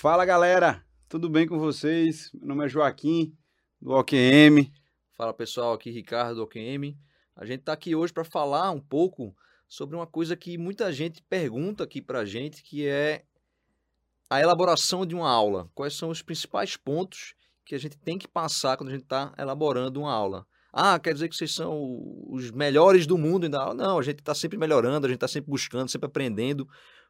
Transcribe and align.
Fala 0.00 0.24
galera, 0.24 0.80
tudo 1.08 1.28
bem 1.28 1.44
com 1.44 1.58
vocês? 1.58 2.30
Meu 2.32 2.46
nome 2.46 2.66
é 2.66 2.68
Joaquim, 2.68 3.36
do 3.82 3.90
OQM. 3.90 4.72
Fala 5.16 5.34
pessoal, 5.34 5.72
aqui 5.72 5.90
Ricardo 5.90 6.36
do 6.36 6.44
OQM. 6.44 6.96
A 7.34 7.44
gente 7.44 7.58
está 7.58 7.72
aqui 7.72 7.96
hoje 7.96 8.12
para 8.12 8.22
falar 8.22 8.70
um 8.70 8.80
pouco 8.80 9.34
sobre 9.68 9.96
uma 9.96 10.06
coisa 10.06 10.36
que 10.36 10.56
muita 10.56 10.92
gente 10.92 11.20
pergunta 11.24 11.82
aqui 11.82 12.00
para 12.00 12.20
a 12.20 12.24
gente, 12.24 12.62
que 12.62 12.86
é 12.86 13.24
a 14.30 14.40
elaboração 14.40 15.04
de 15.04 15.16
uma 15.16 15.28
aula. 15.28 15.68
Quais 15.74 15.94
são 15.94 16.10
os 16.10 16.22
principais 16.22 16.76
pontos 16.76 17.34
que 17.64 17.74
a 17.74 17.78
gente 17.78 17.98
tem 17.98 18.16
que 18.16 18.28
passar 18.28 18.76
quando 18.76 18.90
a 18.90 18.92
gente 18.92 19.02
está 19.02 19.34
elaborando 19.36 19.98
uma 19.98 20.12
aula? 20.12 20.46
Ah, 20.72 20.96
quer 21.00 21.12
dizer 21.12 21.28
que 21.28 21.34
vocês 21.34 21.52
são 21.52 21.76
os 22.28 22.52
melhores 22.52 23.04
do 23.04 23.18
mundo 23.18 23.48
da 23.48 23.62
aula? 23.62 23.74
Não, 23.74 23.98
a 23.98 24.02
gente 24.02 24.20
está 24.20 24.32
sempre 24.32 24.56
melhorando, 24.56 25.06
a 25.06 25.08
gente 25.08 25.16
está 25.16 25.26
sempre 25.26 25.50
buscando, 25.50 25.90
sempre 25.90 26.06
aprendendo. 26.06 26.68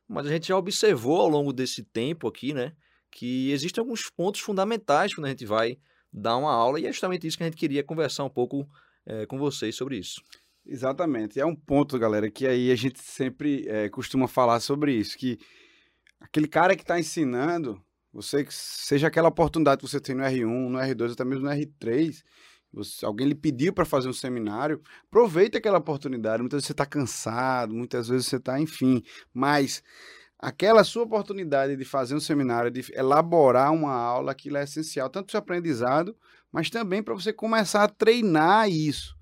Mas 0.08 0.26
a 0.26 0.30
gente 0.30 0.48
já 0.48 0.56
observou 0.56 1.20
ao 1.20 1.28
longo 1.28 1.52
desse 1.52 1.82
tempo 1.82 2.26
aqui, 2.26 2.54
né, 2.54 2.72
que 3.10 3.50
existem 3.50 3.80
alguns 3.80 4.08
pontos 4.08 4.40
fundamentais 4.40 5.14
quando 5.14 5.26
a 5.26 5.30
gente 5.30 5.44
vai 5.44 5.78
dar 6.12 6.36
uma 6.36 6.52
aula, 6.52 6.80
e 6.80 6.86
é 6.86 6.92
justamente 6.92 7.26
isso 7.26 7.36
que 7.36 7.42
a 7.42 7.46
gente 7.46 7.56
queria 7.56 7.84
conversar 7.84 8.24
um 8.24 8.30
pouco 8.30 8.66
é, 9.04 9.26
com 9.26 9.38
vocês 9.38 9.76
sobre 9.76 9.98
isso. 9.98 10.22
Exatamente. 10.64 11.40
É 11.40 11.46
um 11.46 11.54
ponto, 11.54 11.98
galera, 11.98 12.30
que 12.30 12.46
aí 12.46 12.70
a 12.70 12.76
gente 12.76 13.00
sempre 13.02 13.66
é, 13.68 13.88
costuma 13.88 14.28
falar 14.28 14.60
sobre 14.60 14.92
isso, 14.92 15.16
que 15.16 15.38
aquele 16.20 16.46
cara 16.46 16.76
que 16.76 16.82
está 16.82 16.98
ensinando, 16.98 17.82
você 18.12 18.46
seja 18.50 19.06
aquela 19.06 19.28
oportunidade 19.28 19.82
que 19.82 19.88
você 19.88 20.00
tem 20.00 20.14
no 20.14 20.22
R1, 20.22 20.68
no 20.68 20.78
R2, 20.78 21.12
até 21.12 21.24
mesmo 21.24 21.44
no 21.44 21.50
R3, 21.50 22.22
você, 22.72 23.04
alguém 23.04 23.28
lhe 23.28 23.34
pediu 23.34 23.72
para 23.72 23.84
fazer 23.84 24.08
um 24.08 24.12
seminário, 24.12 24.80
aproveita 25.06 25.58
aquela 25.58 25.78
oportunidade. 25.78 26.42
Muitas 26.42 26.58
vezes 26.58 26.66
você 26.66 26.72
está 26.72 26.86
cansado, 26.86 27.74
muitas 27.74 28.08
vezes 28.08 28.26
você 28.26 28.36
está, 28.36 28.60
enfim, 28.60 29.02
mas 29.32 29.82
aquela 30.38 30.84
sua 30.84 31.04
oportunidade 31.04 31.76
de 31.76 31.84
fazer 31.84 32.14
um 32.14 32.20
seminário, 32.20 32.70
de 32.70 32.84
elaborar 32.92 33.72
uma 33.72 33.92
aula, 33.92 34.32
aquilo 34.32 34.58
é 34.58 34.64
essencial, 34.64 35.08
tanto 35.08 35.26
para 35.26 35.30
o 35.30 35.32
seu 35.32 35.38
aprendizado, 35.38 36.16
mas 36.52 36.70
também 36.70 37.02
para 37.02 37.14
você 37.14 37.32
começar 37.32 37.84
a 37.84 37.88
treinar 37.88 38.70
isso, 38.70 39.16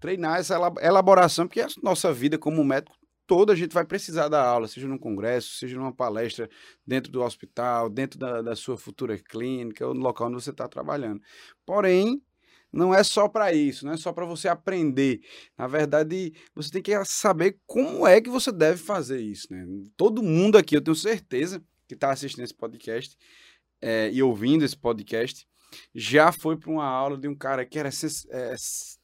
treinar 0.00 0.38
essa 0.38 0.56
elaboração, 0.80 1.46
porque 1.46 1.60
a 1.60 1.68
nossa 1.82 2.12
vida 2.12 2.38
como 2.38 2.64
médico 2.64 2.96
toda 3.26 3.52
a 3.52 3.56
gente 3.56 3.72
vai 3.72 3.84
precisar 3.84 4.28
da 4.28 4.44
aula, 4.44 4.68
seja 4.68 4.86
num 4.88 4.98
congresso, 4.98 5.54
seja 5.54 5.76
numa 5.76 5.92
palestra 5.92 6.50
dentro 6.86 7.10
do 7.10 7.22
hospital, 7.22 7.88
dentro 7.88 8.18
da, 8.18 8.42
da 8.42 8.56
sua 8.56 8.76
futura 8.76 9.16
clínica 9.18 9.86
ou 9.86 9.94
no 9.94 10.00
local 10.00 10.28
onde 10.28 10.42
você 10.42 10.50
está 10.50 10.68
trabalhando. 10.68 11.20
Porém, 11.64 12.20
não 12.72 12.94
é 12.94 13.04
só 13.04 13.28
para 13.28 13.52
isso, 13.52 13.84
não 13.84 13.92
é 13.92 13.96
só 13.96 14.12
para 14.12 14.24
você 14.24 14.48
aprender. 14.48 15.20
Na 15.58 15.66
verdade, 15.66 16.32
você 16.54 16.70
tem 16.70 16.82
que 16.82 17.04
saber 17.04 17.58
como 17.66 18.06
é 18.06 18.20
que 18.20 18.30
você 18.30 18.50
deve 18.50 18.78
fazer 18.78 19.20
isso. 19.20 19.46
Né? 19.50 19.66
Todo 19.96 20.22
mundo 20.22 20.56
aqui, 20.56 20.76
eu 20.76 20.80
tenho 20.80 20.94
certeza, 20.94 21.62
que 21.86 21.94
está 21.94 22.10
assistindo 22.10 22.44
esse 22.44 22.54
podcast 22.54 23.16
é, 23.80 24.10
e 24.10 24.22
ouvindo 24.22 24.64
esse 24.64 24.76
podcast, 24.76 25.46
já 25.94 26.32
foi 26.32 26.56
para 26.56 26.70
uma 26.70 26.86
aula 26.86 27.18
de 27.18 27.28
um 27.28 27.34
cara 27.34 27.66
que 27.66 27.78
era 27.78 27.88
é, 27.88 28.54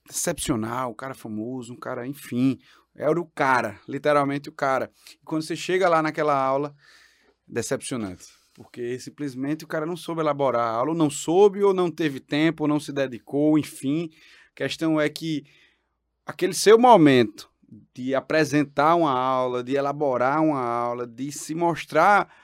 excepcional, 0.09 0.93
um 0.93 0.95
cara 0.95 1.15
famoso, 1.15 1.75
um 1.75 1.79
cara, 1.79 2.07
enfim, 2.07 2.59
era 2.95 3.21
o 3.21 3.27
cara, 3.27 3.79
literalmente 3.87 4.49
o 4.49 4.53
cara. 4.53 4.91
E 5.21 5.25
quando 5.25 5.43
você 5.43 5.55
chega 5.55 5.89
lá 5.89 6.03
naquela 6.03 6.35
aula, 6.35 6.75
decepcionante 7.47 8.38
porque 8.59 8.99
simplesmente 8.99 9.65
o 9.65 9.69
cara 9.69 9.87
não 9.87 9.97
soube 9.97 10.21
elaborar 10.21 10.63
a 10.63 10.73
aula, 10.73 10.93
não 10.93 11.09
soube, 11.09 11.63
ou 11.63 11.73
não 11.73 11.89
teve 11.89 12.19
tempo, 12.19 12.65
ou 12.65 12.69
não 12.69 12.81
se 12.81 12.93
dedicou, 12.93 13.57
enfim. 13.57 14.11
A 14.51 14.53
questão 14.53 15.01
é 15.01 15.09
que 15.09 15.45
aquele 16.27 16.53
seu 16.53 16.77
momento 16.77 17.49
de 17.95 18.17
apresentar 18.17 18.97
uma 18.97 19.13
aula, 19.13 19.63
de 19.63 19.77
elaborar 19.77 20.43
uma 20.43 20.61
aula, 20.61 21.07
de 21.07 21.31
se 21.31 21.55
mostrar 21.55 22.35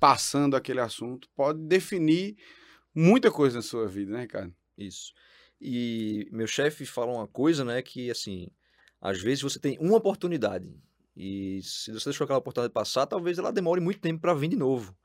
passando 0.00 0.56
aquele 0.56 0.80
assunto, 0.80 1.28
pode 1.36 1.60
definir 1.60 2.34
muita 2.94 3.30
coisa 3.30 3.56
na 3.56 3.62
sua 3.62 3.86
vida, 3.86 4.12
né, 4.12 4.22
Ricardo? 4.22 4.54
Isso. 4.78 5.12
E 5.60 6.26
meu 6.32 6.46
chefe 6.46 6.86
fala 6.86 7.12
uma 7.12 7.28
coisa, 7.28 7.66
né, 7.66 7.82
que 7.82 8.10
assim, 8.10 8.48
às 8.98 9.20
vezes 9.20 9.42
você 9.42 9.58
tem 9.58 9.76
uma 9.78 9.98
oportunidade 9.98 10.74
e 11.14 11.60
se 11.62 11.92
você 11.92 12.06
deixou 12.06 12.24
aquela 12.24 12.38
oportunidade 12.38 12.72
passar, 12.72 13.04
talvez 13.04 13.36
ela 13.36 13.52
demore 13.52 13.78
muito 13.78 14.00
tempo 14.00 14.22
para 14.22 14.32
vir 14.32 14.48
de 14.48 14.56
novo. 14.56 14.96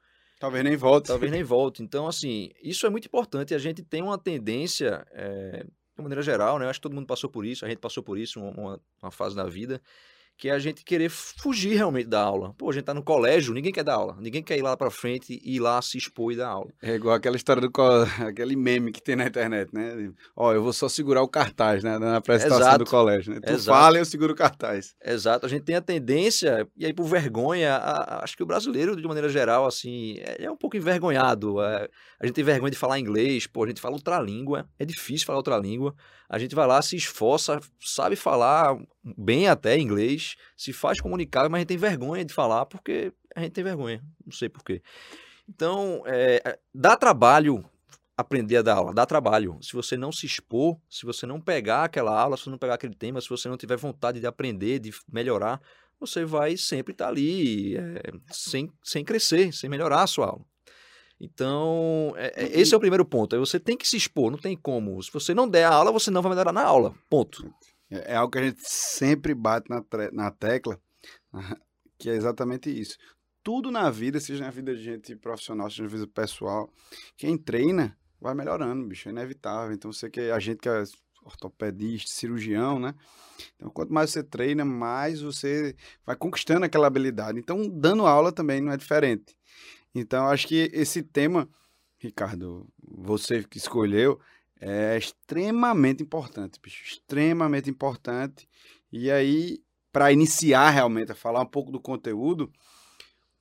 Talvez 0.43 0.61
nem 0.61 0.75
volte. 0.75 1.07
Talvez 1.07 1.31
nem 1.31 1.41
volte. 1.41 1.81
Então, 1.81 2.05
assim, 2.05 2.49
isso 2.61 2.85
é 2.85 2.89
muito 2.89 3.05
importante. 3.05 3.55
A 3.55 3.57
gente 3.57 3.81
tem 3.81 4.01
uma 4.03 4.17
tendência, 4.17 5.07
é, 5.11 5.63
de 5.95 6.01
maneira 6.01 6.21
geral, 6.21 6.59
né? 6.59 6.65
Eu 6.65 6.69
acho 6.69 6.79
que 6.79 6.83
todo 6.83 6.93
mundo 6.93 7.07
passou 7.07 7.29
por 7.29 7.45
isso, 7.45 7.63
a 7.63 7.69
gente 7.69 7.77
passou 7.77 8.03
por 8.03 8.17
isso, 8.17 8.41
uma, 8.41 8.77
uma 9.01 9.09
fase 9.09 9.33
da 9.37 9.45
vida, 9.45 9.81
que 10.43 10.49
é 10.49 10.51
a 10.51 10.59
gente 10.59 10.83
querer 10.83 11.09
fugir 11.09 11.73
realmente 11.73 12.09
da 12.09 12.21
aula. 12.21 12.53
Pô, 12.57 12.69
a 12.69 12.73
gente 12.73 12.83
tá 12.83 12.93
no 12.93 13.01
colégio, 13.01 13.53
ninguém 13.53 13.71
quer 13.71 13.85
dar 13.85 13.93
aula, 13.93 14.17
ninguém 14.19 14.43
quer 14.43 14.57
ir 14.57 14.61
lá 14.61 14.75
para 14.75 14.91
frente 14.91 15.39
e 15.41 15.55
ir 15.55 15.59
lá 15.61 15.81
se 15.81 15.97
expor 15.97 16.33
e 16.33 16.35
dar 16.35 16.49
aula. 16.49 16.69
É 16.81 16.95
igual 16.95 17.15
aquela 17.15 17.37
história 17.37 17.61
do 17.61 17.71
aquele 18.27 18.53
meme 18.57 18.91
que 18.91 19.01
tem 19.01 19.15
na 19.15 19.25
internet, 19.25 19.73
né? 19.73 20.11
Ó, 20.35 20.53
eu 20.53 20.61
vou 20.61 20.73
só 20.73 20.89
segurar 20.89 21.21
o 21.21 21.29
cartaz, 21.29 21.81
né, 21.81 21.97
na 21.97 22.17
apresentação 22.17 22.59
Exato. 22.59 22.83
do 22.83 22.89
colégio, 22.89 23.33
né? 23.33 23.39
Tu 23.39 23.53
Exato. 23.53 23.79
fala 23.79 23.97
e 23.97 24.01
eu 24.01 24.05
seguro 24.05 24.33
o 24.33 24.35
cartaz. 24.35 24.93
Exato, 25.01 25.45
a 25.45 25.49
gente 25.49 25.63
tem 25.63 25.77
a 25.77 25.81
tendência 25.81 26.67
e 26.75 26.85
aí 26.85 26.91
por 26.91 27.05
vergonha, 27.05 27.75
a, 27.75 28.15
a, 28.17 28.23
acho 28.25 28.35
que 28.35 28.43
o 28.43 28.45
brasileiro 28.45 28.97
de 28.97 29.07
maneira 29.07 29.29
geral 29.29 29.65
assim, 29.65 30.17
é, 30.17 30.43
é 30.43 30.51
um 30.51 30.57
pouco 30.57 30.75
envergonhado. 30.75 31.61
É, 31.61 31.87
a 32.19 32.25
gente 32.25 32.35
tem 32.35 32.43
vergonha 32.43 32.71
de 32.71 32.77
falar 32.77 32.99
inglês, 32.99 33.47
pô, 33.47 33.63
a 33.63 33.67
gente 33.67 33.79
fala 33.79 33.95
outra 33.95 34.19
língua, 34.19 34.67
é 34.77 34.83
difícil 34.83 35.25
falar 35.25 35.37
outra 35.37 35.57
língua. 35.57 35.95
A 36.29 36.37
gente 36.37 36.53
vai 36.53 36.67
lá, 36.67 36.81
se 36.81 36.97
esforça, 36.97 37.61
sabe 37.79 38.17
falar 38.17 38.75
bem 39.03 39.47
até 39.47 39.77
inglês, 39.77 40.35
se 40.55 40.71
faz 40.71 41.01
comunicável, 41.01 41.49
mas 41.49 41.59
a 41.59 41.61
gente 41.61 41.69
tem 41.69 41.77
vergonha 41.77 42.23
de 42.23 42.33
falar 42.33 42.65
porque 42.65 43.11
a 43.35 43.41
gente 43.41 43.51
tem 43.51 43.63
vergonha, 43.63 44.03
não 44.25 44.31
sei 44.31 44.49
porquê. 44.49 44.81
Então, 45.47 46.03
é, 46.05 46.57
dá 46.73 46.95
trabalho 46.95 47.63
aprender 48.15 48.57
a 48.57 48.61
dar 48.61 48.75
aula, 48.75 48.93
dá 48.93 49.05
trabalho. 49.05 49.57
Se 49.61 49.73
você 49.73 49.97
não 49.97 50.11
se 50.11 50.25
expor, 50.25 50.77
se 50.89 51.05
você 51.05 51.25
não 51.25 51.41
pegar 51.41 51.85
aquela 51.85 52.17
aula, 52.17 52.37
se 52.37 52.43
você 52.43 52.49
não 52.49 52.57
pegar 52.57 52.75
aquele 52.75 52.95
tema, 52.95 53.19
se 53.19 53.29
você 53.29 53.49
não 53.49 53.57
tiver 53.57 53.75
vontade 53.75 54.19
de 54.19 54.27
aprender, 54.27 54.79
de 54.79 54.91
melhorar, 55.11 55.59
você 55.99 56.23
vai 56.23 56.55
sempre 56.55 56.93
estar 56.93 57.07
ali 57.07 57.75
é, 57.75 58.13
sem, 58.31 58.71
sem 58.83 59.03
crescer, 59.03 59.53
sem 59.53 59.69
melhorar 59.69 60.03
a 60.03 60.07
sua 60.07 60.27
aula. 60.27 60.45
Então, 61.19 62.13
é, 62.17 62.43
é, 62.43 62.59
esse 62.59 62.73
é 62.73 62.77
o 62.77 62.79
primeiro 62.79 63.05
ponto. 63.05 63.37
Você 63.39 63.59
tem 63.59 63.77
que 63.77 63.87
se 63.87 63.95
expor, 63.95 64.29
não 64.29 64.37
tem 64.37 64.57
como. 64.57 65.01
Se 65.01 65.11
você 65.11 65.33
não 65.33 65.47
der 65.47 65.63
a 65.63 65.73
aula, 65.73 65.91
você 65.91 66.11
não 66.11 66.21
vai 66.21 66.31
melhorar 66.31 66.51
na 66.51 66.63
aula. 66.63 66.93
Ponto. 67.09 67.49
É, 67.93 68.13
é 68.13 68.15
algo 68.15 68.31
que 68.31 68.39
a 68.39 68.43
gente 68.43 68.61
sempre 68.63 69.35
bate 69.35 69.69
na, 69.69 69.83
na 70.11 70.31
tecla, 70.31 70.79
que 71.99 72.09
é 72.09 72.15
exatamente 72.15 72.69
isso. 72.69 72.97
Tudo 73.43 73.69
na 73.69 73.89
vida, 73.91 74.19
seja 74.19 74.43
na 74.43 74.49
vida 74.49 74.75
de 74.75 74.81
gente 74.81 75.15
profissional, 75.15 75.69
seja 75.69 75.83
na 75.83 75.89
vida 75.89 76.07
pessoal, 76.07 76.73
quem 77.15 77.37
treina 77.37 77.95
vai 78.19 78.33
melhorando, 78.33 78.87
bicho, 78.87 79.09
é 79.09 79.11
inevitável. 79.11 79.73
Então, 79.73 79.91
você 79.91 80.09
que 80.09 80.21
a 80.31 80.39
gente 80.39 80.59
que 80.59 80.69
é 80.69 80.83
ortopedista, 81.25 82.11
cirurgião, 82.11 82.79
né? 82.79 82.95
Então, 83.55 83.69
quanto 83.69 83.93
mais 83.93 84.11
você 84.11 84.23
treina, 84.23 84.65
mais 84.65 85.21
você 85.21 85.75
vai 86.05 86.15
conquistando 86.15 86.65
aquela 86.65 86.87
habilidade. 86.87 87.39
Então, 87.39 87.67
dando 87.69 88.05
aula 88.05 88.31
também 88.31 88.61
não 88.61 88.71
é 88.71 88.77
diferente. 88.77 89.35
Então, 89.93 90.27
acho 90.27 90.47
que 90.47 90.69
esse 90.73 91.03
tema, 91.03 91.47
Ricardo, 91.97 92.67
você 92.81 93.43
que 93.43 93.57
escolheu, 93.57 94.19
é 94.59 94.97
extremamente 94.97 96.01
importante, 96.01 96.59
bicho, 96.61 96.83
extremamente 96.85 97.69
importante. 97.69 98.47
E 98.91 99.11
aí, 99.11 99.61
para 99.91 100.11
iniciar 100.11 100.69
realmente 100.69 101.11
a 101.11 101.15
falar 101.15 101.41
um 101.41 101.45
pouco 101.45 101.71
do 101.71 101.79
conteúdo, 101.79 102.51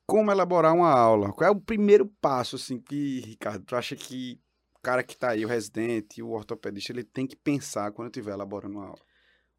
como 0.07 0.31
elaborar 0.31 0.75
uma 0.75 0.91
aula? 0.91 1.33
Qual 1.33 1.49
é 1.49 1.51
o 1.51 1.61
primeiro 1.61 2.07
passo, 2.21 2.57
assim, 2.57 2.79
que, 2.79 3.21
Ricardo, 3.21 3.65
tu 3.65 3.77
acha 3.77 3.97
que 3.97 4.39
o 4.77 4.81
cara 4.83 5.03
que 5.03 5.15
está 5.15 5.31
aí, 5.31 5.45
o 5.45 5.49
residente, 5.49 6.23
o 6.23 6.31
ortopedista, 6.31 6.93
ele 6.93 7.05
tem 7.05 7.27
que 7.27 7.37
pensar 7.37 7.93
quando 7.93 8.09
estiver 8.09 8.33
elaborando 8.33 8.77
uma 8.77 8.87
aula? 8.87 9.01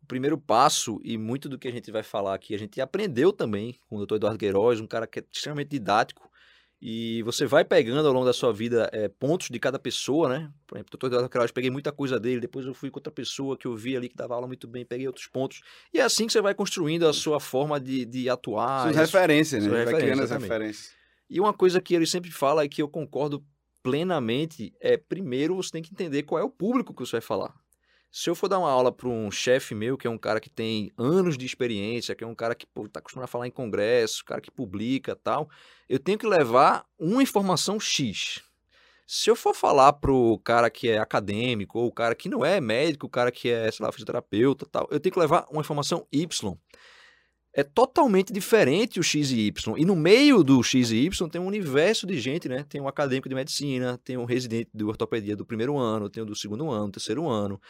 O 0.01 0.05
primeiro 0.05 0.37
passo, 0.37 0.99
e 1.03 1.17
muito 1.17 1.47
do 1.47 1.57
que 1.57 1.67
a 1.67 1.71
gente 1.71 1.89
vai 1.89 2.03
falar 2.03 2.35
aqui, 2.35 2.53
a 2.53 2.59
gente 2.59 2.81
aprendeu 2.81 3.31
também 3.31 3.79
com 3.87 3.95
o 3.95 3.99
doutor 3.99 4.17
Eduardo 4.17 4.37
Queiroz, 4.37 4.81
um 4.81 4.87
cara 4.87 5.07
que 5.07 5.19
é 5.19 5.23
extremamente 5.31 5.69
didático, 5.69 6.29
e 6.85 7.23
você 7.23 7.45
vai 7.45 7.63
pegando 7.63 8.05
ao 8.05 8.13
longo 8.13 8.25
da 8.25 8.33
sua 8.33 8.51
vida 8.51 8.89
é, 8.91 9.07
pontos 9.07 9.47
de 9.49 9.57
cada 9.57 9.79
pessoa, 9.79 10.27
né? 10.27 10.51
Por 10.67 10.75
exemplo, 10.75 10.89
o 10.89 10.91
doutor 10.91 11.07
Eduardo 11.07 11.29
Queiroz, 11.29 11.49
peguei 11.49 11.69
muita 11.69 11.93
coisa 11.93 12.19
dele, 12.19 12.41
depois 12.41 12.65
eu 12.65 12.73
fui 12.73 12.91
com 12.91 12.97
outra 12.99 13.09
pessoa 13.09 13.57
que 13.57 13.65
eu 13.65 13.73
vi 13.73 13.95
ali 13.95 14.09
que 14.09 14.17
dava 14.17 14.35
aula 14.35 14.47
muito 14.47 14.67
bem, 14.67 14.85
peguei 14.85 15.07
outros 15.07 15.25
pontos. 15.25 15.61
E 15.93 15.99
é 15.99 16.01
assim 16.01 16.27
que 16.27 16.33
você 16.33 16.41
vai 16.41 16.53
construindo 16.53 17.07
a 17.07 17.13
sua 17.13 17.39
forma 17.39 17.79
de, 17.79 18.03
de 18.03 18.29
atuar. 18.29 18.83
Suas 18.83 18.97
referências, 18.97 19.63
né? 19.63 19.69
Vai 19.69 19.79
referência, 19.79 20.05
criando 20.05 20.23
as 20.23 20.31
referências. 20.31 20.91
E 21.29 21.39
uma 21.39 21.53
coisa 21.53 21.79
que 21.79 21.95
ele 21.95 22.05
sempre 22.05 22.29
fala 22.29 22.65
e 22.65 22.69
que 22.69 22.81
eu 22.81 22.89
concordo 22.89 23.41
plenamente 23.81 24.73
é, 24.81 24.97
primeiro, 24.97 25.55
você 25.55 25.71
tem 25.71 25.81
que 25.81 25.93
entender 25.93 26.23
qual 26.23 26.41
é 26.41 26.43
o 26.43 26.49
público 26.49 26.93
que 26.93 26.99
você 26.99 27.13
vai 27.13 27.21
falar. 27.21 27.55
Se 28.15 28.29
eu 28.29 28.35
for 28.35 28.47
dar 28.47 28.59
uma 28.59 28.69
aula 28.69 28.91
para 28.91 29.09
um 29.09 29.31
chefe 29.31 29.73
meu, 29.73 29.97
que 29.97 30.05
é 30.05 30.09
um 30.09 30.19
cara 30.19 30.39
que 30.39 30.47
tem 30.47 30.91
anos 30.95 31.35
de 31.35 31.47
experiência, 31.47 32.13
que 32.13 32.23
é 32.23 32.27
um 32.27 32.35
cara 32.35 32.53
que 32.53 32.67
está 32.85 32.99
acostumado 32.99 33.23
a 33.23 33.27
falar 33.27 33.47
em 33.47 33.51
congresso, 33.51 34.23
cara 34.23 34.39
que 34.39 34.51
publica 34.51 35.15
tal, 35.15 35.49
eu 35.89 35.97
tenho 35.97 36.19
que 36.19 36.27
levar 36.27 36.85
uma 36.99 37.23
informação 37.23 37.79
X. 37.79 38.43
Se 39.07 39.31
eu 39.31 39.35
for 39.35 39.55
falar 39.55 39.93
para 39.93 40.11
o 40.11 40.37
cara 40.37 40.69
que 40.69 40.89
é 40.89 40.99
acadêmico, 40.99 41.79
ou 41.79 41.87
o 41.87 41.91
cara 41.91 42.13
que 42.13 42.29
não 42.29 42.45
é 42.45 42.61
médico, 42.61 43.07
o 43.07 43.09
cara 43.09 43.31
que 43.31 43.49
é, 43.49 43.71
sei 43.71 43.83
lá, 43.83 43.91
fisioterapeuta 43.91 44.67
tal, 44.71 44.87
eu 44.91 44.99
tenho 44.99 45.11
que 45.11 45.19
levar 45.19 45.47
uma 45.49 45.61
informação 45.61 46.07
Y. 46.11 46.55
é 47.55 47.61
totalmente 47.63 48.33
diferente 48.33 48.99
o 48.99 49.03
X 49.03 49.29
e 49.31 49.41
Y. 49.41 49.77
E 49.77 49.85
no 49.85 49.95
meio 49.95 50.43
do 50.43 50.63
X 50.63 50.89
e 50.89 51.05
Y 51.05 51.29
tem 51.29 51.39
um 51.39 51.45
universo 51.45 52.07
de 52.07 52.19
gente, 52.19 52.49
né? 52.49 52.65
Tem 52.67 52.81
um 52.81 52.87
acadêmico 52.87 53.29
de 53.29 53.35
medicina, 53.35 53.99
tem 54.03 54.17
um 54.17 54.25
residente 54.25 54.71
de 54.73 54.83
ortopedia 54.83 55.35
do 55.35 55.45
primeiro 55.45 55.77
ano, 55.77 56.09
tem 56.09 56.23
o 56.23 56.25
do 56.25 56.35
segundo 56.35 56.71
ano, 56.71 56.91
terceiro 56.91 57.29
ano, 57.29 57.61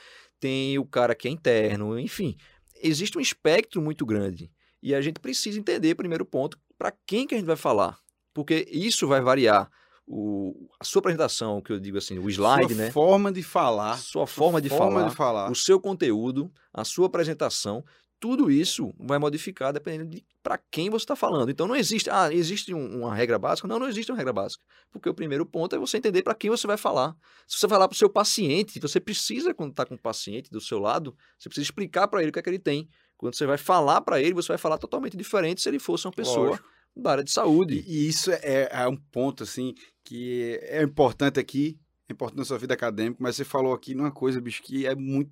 tem 0.43 0.77
o 0.77 0.83
cara 0.83 1.15
que 1.15 1.25
é 1.25 1.31
interno, 1.31 1.97
enfim. 1.97 2.35
Existe 2.81 3.17
um 3.17 3.21
espectro 3.21 3.81
muito 3.81 4.05
grande. 4.05 4.51
E 4.81 4.93
a 4.93 4.99
gente 4.99 5.17
precisa 5.21 5.57
entender, 5.57 5.95
primeiro 5.95 6.25
ponto, 6.25 6.59
para 6.77 6.91
quem 7.07 7.25
que 7.25 7.33
a 7.33 7.37
gente 7.37 7.47
vai 7.47 7.55
falar. 7.55 7.97
Porque 8.33 8.67
isso 8.69 9.07
vai 9.07 9.21
variar. 9.21 9.71
O, 10.05 10.67
a 10.77 10.83
sua 10.83 10.99
apresentação, 10.99 11.61
que 11.61 11.71
eu 11.71 11.79
digo 11.79 11.97
assim, 11.97 12.19
o 12.19 12.29
slide, 12.29 12.73
sua 12.73 12.83
né? 12.83 12.91
forma 12.91 13.31
de 13.31 13.41
falar. 13.41 13.97
Sua 13.97 14.27
forma, 14.27 14.59
de, 14.59 14.67
forma 14.67 14.91
falar, 14.91 15.07
de 15.07 15.15
falar. 15.15 15.49
o 15.49 15.55
seu 15.55 15.79
conteúdo, 15.79 16.51
a 16.73 16.83
sua 16.83 17.05
apresentação, 17.05 17.81
tudo 18.23 18.49
isso 18.49 18.93
vai 18.97 19.19
modificar 19.19 19.73
dependendo 19.73 20.09
de 20.11 20.25
para 20.41 20.57
quem 20.71 20.89
você 20.89 21.03
está 21.03 21.13
falando. 21.13 21.51
Então 21.51 21.67
não 21.67 21.75
existe, 21.75 22.09
ah, 22.09 22.33
existe 22.33 22.73
um, 22.73 23.01
uma 23.01 23.13
regra 23.13 23.37
básica? 23.37 23.67
Não, 23.67 23.77
não 23.77 23.85
existe 23.85 24.13
uma 24.13 24.17
regra 24.17 24.31
básica. 24.31 24.63
Porque 24.93 25.09
o 25.09 25.13
primeiro 25.13 25.45
ponto 25.45 25.75
é 25.75 25.77
você 25.77 25.97
entender 25.97 26.23
para 26.23 26.33
quem 26.33 26.49
você 26.49 26.65
vai 26.65 26.77
falar. 26.77 27.17
Se 27.45 27.59
você 27.59 27.67
falar 27.67 27.85
para 27.85 27.95
o 27.95 27.97
seu 27.97 28.09
paciente, 28.09 28.79
você 28.79 28.97
precisa, 28.97 29.53
quando 29.53 29.71
está 29.71 29.85
com 29.85 29.95
o 29.95 29.99
paciente 29.99 30.49
do 30.49 30.61
seu 30.61 30.79
lado, 30.79 31.13
você 31.37 31.49
precisa 31.49 31.65
explicar 31.65 32.07
para 32.07 32.21
ele 32.21 32.29
o 32.29 32.31
que 32.31 32.39
é 32.39 32.41
que 32.41 32.49
ele 32.49 32.59
tem. 32.59 32.87
Quando 33.17 33.35
você 33.35 33.45
vai 33.45 33.57
falar 33.57 33.99
para 33.99 34.21
ele, 34.21 34.33
você 34.33 34.47
vai 34.47 34.57
falar 34.57 34.77
totalmente 34.77 35.17
diferente 35.17 35.61
se 35.61 35.67
ele 35.67 35.77
fosse 35.77 36.07
uma 36.07 36.13
pessoa 36.13 36.51
Lógico. 36.51 36.69
da 36.95 37.11
área 37.11 37.23
de 37.25 37.31
saúde. 37.31 37.83
E, 37.85 38.07
isso 38.07 38.31
é, 38.31 38.69
é 38.71 38.87
um 38.87 38.95
ponto, 38.95 39.43
assim, 39.43 39.73
que 40.01 40.57
é 40.63 40.81
importante 40.81 41.41
aqui, 41.41 41.77
é 42.07 42.13
importante 42.13 42.37
na 42.37 42.45
sua 42.45 42.57
vida 42.57 42.73
acadêmica, 42.73 43.17
mas 43.21 43.35
você 43.35 43.43
falou 43.43 43.73
aqui 43.73 43.93
numa 43.93 44.13
coisa, 44.13 44.39
bicho, 44.39 44.63
que 44.63 44.85
é 44.85 44.95
muito, 44.95 45.29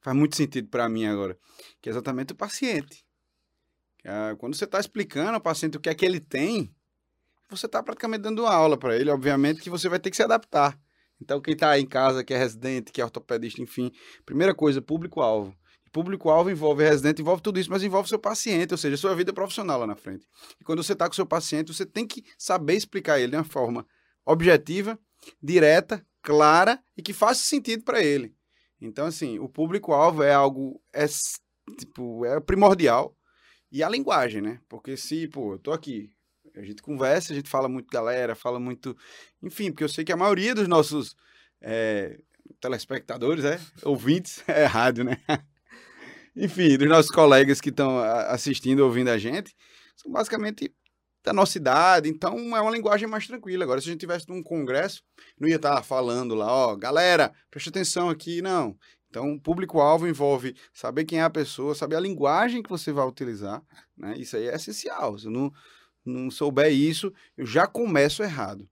faz 0.00 0.16
muito 0.16 0.36
sentido 0.36 0.68
para 0.68 0.88
mim 0.88 1.06
agora, 1.06 1.38
que 1.80 1.88
é 1.88 1.92
exatamente 1.92 2.32
o 2.32 2.36
paciente. 2.36 3.04
Quando 4.38 4.54
você 4.54 4.64
está 4.64 4.78
explicando 4.78 5.34
ao 5.34 5.40
paciente 5.40 5.76
o 5.76 5.80
que 5.80 5.88
é 5.88 5.94
que 5.94 6.04
ele 6.04 6.20
tem, 6.20 6.72
você 7.48 7.66
está 7.66 7.82
praticamente 7.82 8.22
dando 8.22 8.46
aula 8.46 8.76
para 8.76 8.96
ele, 8.96 9.10
obviamente 9.10 9.60
que 9.60 9.70
você 9.70 9.88
vai 9.88 9.98
ter 9.98 10.10
que 10.10 10.16
se 10.16 10.22
adaptar. 10.22 10.78
Então, 11.20 11.40
quem 11.40 11.54
está 11.54 11.78
em 11.78 11.86
casa, 11.86 12.22
que 12.22 12.34
é 12.34 12.36
residente, 12.36 12.92
que 12.92 13.00
é 13.00 13.04
ortopedista, 13.04 13.62
enfim, 13.62 13.90
primeira 14.24 14.54
coisa, 14.54 14.82
público-alvo. 14.82 15.56
Público-alvo 15.90 16.50
envolve 16.50 16.84
residente, 16.84 17.22
envolve 17.22 17.40
tudo 17.40 17.58
isso, 17.58 17.70
mas 17.70 17.82
envolve 17.82 18.06
seu 18.06 18.18
paciente, 18.18 18.72
ou 18.72 18.76
seja, 18.76 18.98
sua 18.98 19.14
vida 19.14 19.32
profissional 19.32 19.80
lá 19.80 19.86
na 19.86 19.96
frente. 19.96 20.26
E 20.60 20.64
quando 20.64 20.82
você 20.82 20.92
está 20.92 21.08
com 21.08 21.14
seu 21.14 21.24
paciente, 21.24 21.72
você 21.72 21.86
tem 21.86 22.06
que 22.06 22.22
saber 22.36 22.74
explicar 22.74 23.18
ele 23.18 23.30
de 23.30 23.36
uma 23.38 23.44
forma 23.44 23.86
objetiva, 24.26 24.98
direta, 25.42 26.04
clara 26.20 26.78
e 26.98 27.02
que 27.02 27.14
faça 27.14 27.40
sentido 27.40 27.82
para 27.82 28.02
ele. 28.02 28.35
Então, 28.80 29.06
assim, 29.06 29.38
o 29.38 29.48
público-alvo 29.48 30.22
é 30.22 30.32
algo 30.32 30.80
é, 30.92 31.06
tipo, 31.78 32.24
é 32.24 32.38
primordial. 32.40 33.16
E 33.70 33.82
a 33.82 33.88
linguagem, 33.88 34.40
né? 34.40 34.60
Porque 34.68 34.96
se, 34.96 35.26
pô, 35.28 35.54
eu 35.54 35.58
tô 35.58 35.72
aqui, 35.72 36.10
a 36.54 36.62
gente 36.62 36.82
conversa, 36.82 37.32
a 37.32 37.36
gente 37.36 37.48
fala 37.48 37.68
muito 37.68 37.90
galera, 37.90 38.34
fala 38.34 38.60
muito. 38.60 38.96
Enfim, 39.42 39.70
porque 39.70 39.84
eu 39.84 39.88
sei 39.88 40.04
que 40.04 40.12
a 40.12 40.16
maioria 40.16 40.54
dos 40.54 40.68
nossos 40.68 41.16
é, 41.60 42.18
telespectadores, 42.60 43.44
é, 43.44 43.60
ouvintes, 43.82 44.42
é 44.48 44.64
rádio, 44.64 45.04
né? 45.04 45.18
Enfim, 46.36 46.76
dos 46.76 46.88
nossos 46.88 47.10
colegas 47.10 47.60
que 47.60 47.70
estão 47.70 47.98
assistindo, 47.98 48.80
ouvindo 48.80 49.08
a 49.08 49.18
gente, 49.18 49.54
são 49.96 50.12
basicamente 50.12 50.74
da 51.26 51.32
nossa 51.32 51.58
idade, 51.58 52.08
então 52.08 52.38
é 52.56 52.60
uma 52.60 52.70
linguagem 52.70 53.08
mais 53.08 53.26
tranquila. 53.26 53.64
Agora, 53.64 53.80
se 53.80 53.88
a 53.88 53.90
gente 53.90 53.98
tivesse 54.00 54.28
num 54.28 54.40
congresso, 54.40 55.02
não 55.36 55.48
ia 55.48 55.56
estar 55.56 55.82
falando 55.82 56.36
lá, 56.36 56.46
ó, 56.46 56.76
galera, 56.76 57.32
preste 57.50 57.68
atenção 57.68 58.08
aqui, 58.08 58.40
não. 58.40 58.78
Então, 59.10 59.36
público-alvo 59.36 60.06
envolve 60.06 60.54
saber 60.72 61.04
quem 61.04 61.18
é 61.18 61.22
a 61.22 61.30
pessoa, 61.30 61.74
saber 61.74 61.96
a 61.96 62.00
linguagem 62.00 62.62
que 62.62 62.70
você 62.70 62.92
vai 62.92 63.04
utilizar, 63.04 63.60
né? 63.96 64.14
Isso 64.16 64.36
aí 64.36 64.46
é 64.46 64.54
essencial. 64.54 65.18
Se 65.18 65.26
eu 65.26 65.32
não, 65.32 65.52
não 66.04 66.30
souber 66.30 66.72
isso, 66.72 67.12
eu 67.36 67.44
já 67.44 67.66
começo 67.66 68.22
errado. 68.22 68.68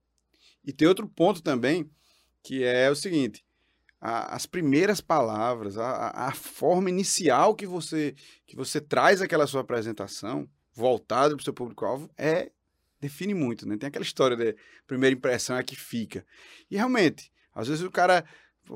E 0.65 0.73
tem 0.73 0.87
outro 0.87 1.09
ponto 1.09 1.43
também, 1.43 1.91
que 2.41 2.63
é 2.63 2.89
o 2.89 2.95
seguinte, 2.95 3.45
a- 4.01 4.33
as 4.33 4.47
primeiras 4.47 5.01
palavras, 5.01 5.77
a- 5.77 6.13
a 6.15 6.33
forma 6.33 6.89
inicial 6.89 7.53
que 7.53 7.67
você, 7.67 8.15
que 8.47 8.55
você 8.55 8.81
traz 8.81 9.21
aquela 9.21 9.47
sua 9.49 9.63
apresentação, 9.63 10.49
voltada 10.75 11.35
para 11.35 11.41
o 11.41 11.45
seu 11.45 11.55
público-alvo, 11.55 12.11
é 12.17 12.51
define 13.01 13.35
muito, 13.35 13.69
né? 13.69 13.77
Tem 13.77 13.89
aquela 13.89 14.05
história 14.05 14.37
de 14.37 14.57
primeira 14.87 15.15
impressão 15.15 15.57
é 15.57 15.63
que 15.63 15.77
fica. 15.77 16.25
E 16.71 16.77
realmente, 16.77 17.31
às 17.55 17.69
vezes 17.69 17.85
o 17.85 17.91
cara 17.91 18.25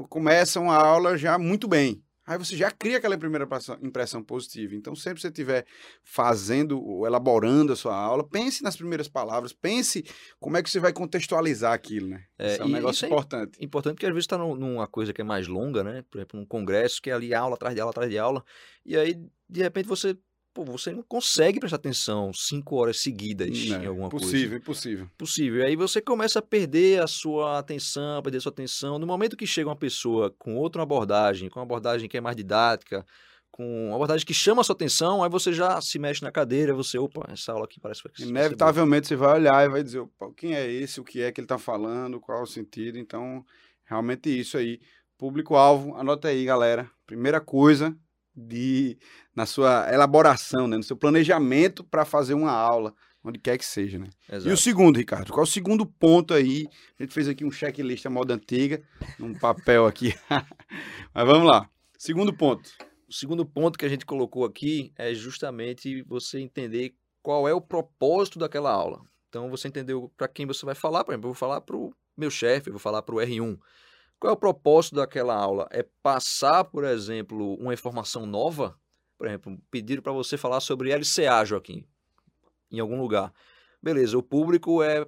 começa 0.08 0.60
uma 0.60 0.76
aula 0.76 1.16
já 1.16 1.38
muito 1.38 1.66
bem. 1.66 2.02
Aí 2.26 2.36
você 2.36 2.54
já 2.54 2.70
cria 2.70 2.98
aquela 2.98 3.16
primeira 3.16 3.48
impressão- 3.80 4.22
positiva. 4.22 4.74
Então, 4.74 4.94
sempre 4.94 5.14
que 5.14 5.22
você 5.22 5.28
estiver 5.28 5.64
fazendo 6.04 6.78
ou 6.78 7.06
elaborando 7.06 7.72
a 7.72 7.76
sua 7.76 7.96
aula, 7.96 8.22
pense 8.22 8.62
nas 8.62 8.76
primeiras 8.76 9.08
palavras, 9.08 9.54
pense 9.54 10.04
como 10.38 10.58
é 10.58 10.62
que 10.62 10.68
você 10.68 10.78
vai 10.78 10.92
contextualizar 10.92 11.72
aquilo, 11.72 12.08
né? 12.08 12.24
É, 12.38 12.52
Isso 12.52 12.62
é 12.62 12.64
um 12.66 12.68
negócio 12.68 13.06
é 13.06 13.08
importante. 13.08 13.64
Importante 13.64 13.94
porque 13.94 14.04
às 14.04 14.12
vezes 14.12 14.24
está 14.24 14.36
numa 14.36 14.86
coisa 14.86 15.14
que 15.14 15.22
é 15.22 15.24
mais 15.24 15.48
longa, 15.48 15.82
né? 15.82 16.04
Por 16.10 16.18
exemplo, 16.18 16.38
num 16.38 16.44
congresso 16.44 17.00
que 17.00 17.08
é 17.08 17.14
ali 17.14 17.32
aula 17.32 17.54
atrás 17.54 17.74
de 17.74 17.80
aula 17.80 17.92
atrás 17.92 18.10
de 18.10 18.18
aula. 18.18 18.44
E 18.84 18.94
aí, 18.94 19.14
de 19.48 19.62
repente, 19.62 19.88
você, 19.88 20.14
pô, 20.58 20.64
você 20.64 20.90
não 20.90 21.02
consegue 21.02 21.60
prestar 21.60 21.76
atenção 21.76 22.32
cinco 22.32 22.76
horas 22.76 23.00
seguidas 23.00 23.48
em 23.48 23.86
alguma 23.86 24.10
coisa. 24.10 24.26
Impossível, 24.26 24.58
impossível. 24.58 25.10
possível. 25.16 25.64
Aí 25.64 25.76
você 25.76 26.00
começa 26.00 26.40
a 26.40 26.42
perder 26.42 27.00
a 27.00 27.06
sua 27.06 27.58
atenção, 27.58 28.22
perder 28.22 28.38
a 28.38 28.40
sua 28.40 28.50
atenção. 28.50 28.98
No 28.98 29.06
momento 29.06 29.36
que 29.36 29.46
chega 29.46 29.68
uma 29.68 29.76
pessoa 29.76 30.34
com 30.36 30.56
outra 30.56 30.82
abordagem, 30.82 31.48
com 31.48 31.60
uma 31.60 31.64
abordagem 31.64 32.08
que 32.08 32.16
é 32.16 32.20
mais 32.20 32.34
didática, 32.34 33.06
com 33.52 33.86
uma 33.86 33.94
abordagem 33.94 34.26
que 34.26 34.34
chama 34.34 34.62
a 34.62 34.64
sua 34.64 34.74
atenção, 34.74 35.22
aí 35.22 35.30
você 35.30 35.52
já 35.52 35.80
se 35.80 35.98
mexe 35.98 36.22
na 36.22 36.32
cadeira, 36.32 36.74
você, 36.74 36.98
opa, 36.98 37.28
essa 37.32 37.52
aula 37.52 37.64
aqui 37.64 37.78
parece 37.80 38.02
que. 38.02 38.24
Inevitavelmente 38.24 39.06
você 39.06 39.16
vai 39.16 39.34
olhar 39.34 39.64
e 39.64 39.68
vai 39.68 39.82
dizer, 39.82 40.00
"Opa, 40.00 40.32
quem 40.36 40.54
é 40.54 40.68
esse, 40.68 41.00
o 41.00 41.04
que 41.04 41.22
é 41.22 41.30
que 41.30 41.40
ele 41.40 41.44
está 41.44 41.58
falando, 41.58 42.20
qual 42.20 42.40
é 42.40 42.42
o 42.42 42.46
sentido. 42.46 42.98
Então, 42.98 43.44
realmente 43.84 44.28
isso 44.28 44.58
aí. 44.58 44.80
Público-alvo, 45.16 45.96
anota 45.96 46.28
aí, 46.28 46.44
galera. 46.44 46.88
Primeira 47.06 47.40
coisa 47.40 47.96
de 48.38 48.98
na 49.34 49.46
sua 49.46 49.92
elaboração, 49.92 50.68
né? 50.68 50.76
no 50.76 50.82
seu 50.82 50.96
planejamento 50.96 51.82
para 51.82 52.04
fazer 52.04 52.34
uma 52.34 52.50
aula, 52.50 52.94
onde 53.22 53.38
quer 53.38 53.58
que 53.58 53.64
seja, 53.64 53.98
né? 53.98 54.08
E 54.28 54.32
o 54.32 54.36
Exato. 54.36 54.56
segundo, 54.56 54.96
Ricardo? 54.96 55.32
Qual 55.32 55.44
é 55.44 55.48
o 55.48 55.50
segundo 55.50 55.84
ponto 55.84 56.32
aí? 56.34 56.66
A 56.98 57.02
gente 57.02 57.14
fez 57.14 57.28
aqui 57.28 57.44
um 57.44 57.50
checklist 57.50 58.06
à 58.06 58.10
moda 58.10 58.34
antiga, 58.34 58.82
num 59.18 59.34
papel 59.34 59.86
aqui. 59.86 60.14
Mas 61.14 61.26
vamos 61.26 61.46
lá. 61.46 61.68
Segundo 61.98 62.32
ponto. 62.32 62.70
O 63.08 63.12
segundo 63.12 63.44
ponto 63.44 63.78
que 63.78 63.86
a 63.86 63.88
gente 63.88 64.06
colocou 64.06 64.44
aqui 64.44 64.92
é 64.96 65.14
justamente 65.14 66.02
você 66.02 66.38
entender 66.38 66.94
qual 67.22 67.48
é 67.48 67.54
o 67.54 67.60
propósito 67.60 68.38
daquela 68.38 68.70
aula. 68.70 69.00
Então, 69.28 69.50
você 69.50 69.68
entendeu 69.68 70.10
para 70.16 70.28
quem 70.28 70.46
você 70.46 70.64
vai 70.64 70.74
falar, 70.74 71.04
por 71.04 71.12
exemplo, 71.12 71.28
eu 71.28 71.32
vou 71.32 71.38
falar 71.38 71.60
para 71.60 71.76
o 71.76 71.92
meu 72.16 72.30
chefe, 72.30 72.68
eu 72.68 72.72
vou 72.72 72.80
falar 72.80 73.02
para 73.02 73.14
o 73.14 73.18
R1. 73.18 73.58
Qual 74.20 74.32
é 74.32 74.34
o 74.34 74.38
propósito 74.38 74.96
daquela 74.96 75.34
aula? 75.34 75.68
É 75.70 75.84
passar, 76.02 76.64
por 76.64 76.84
exemplo, 76.84 77.54
uma 77.54 77.72
informação 77.72 78.26
nova? 78.26 78.78
Por 79.16 79.26
exemplo, 79.26 79.58
pediram 79.70 80.02
para 80.02 80.12
você 80.12 80.36
falar 80.36 80.60
sobre 80.60 80.90
LCA, 80.90 81.44
Joaquim, 81.44 81.84
em 82.70 82.80
algum 82.80 83.00
lugar. 83.00 83.32
Beleza, 83.82 84.18
o 84.18 84.22
público 84.22 84.82
é 84.82 85.06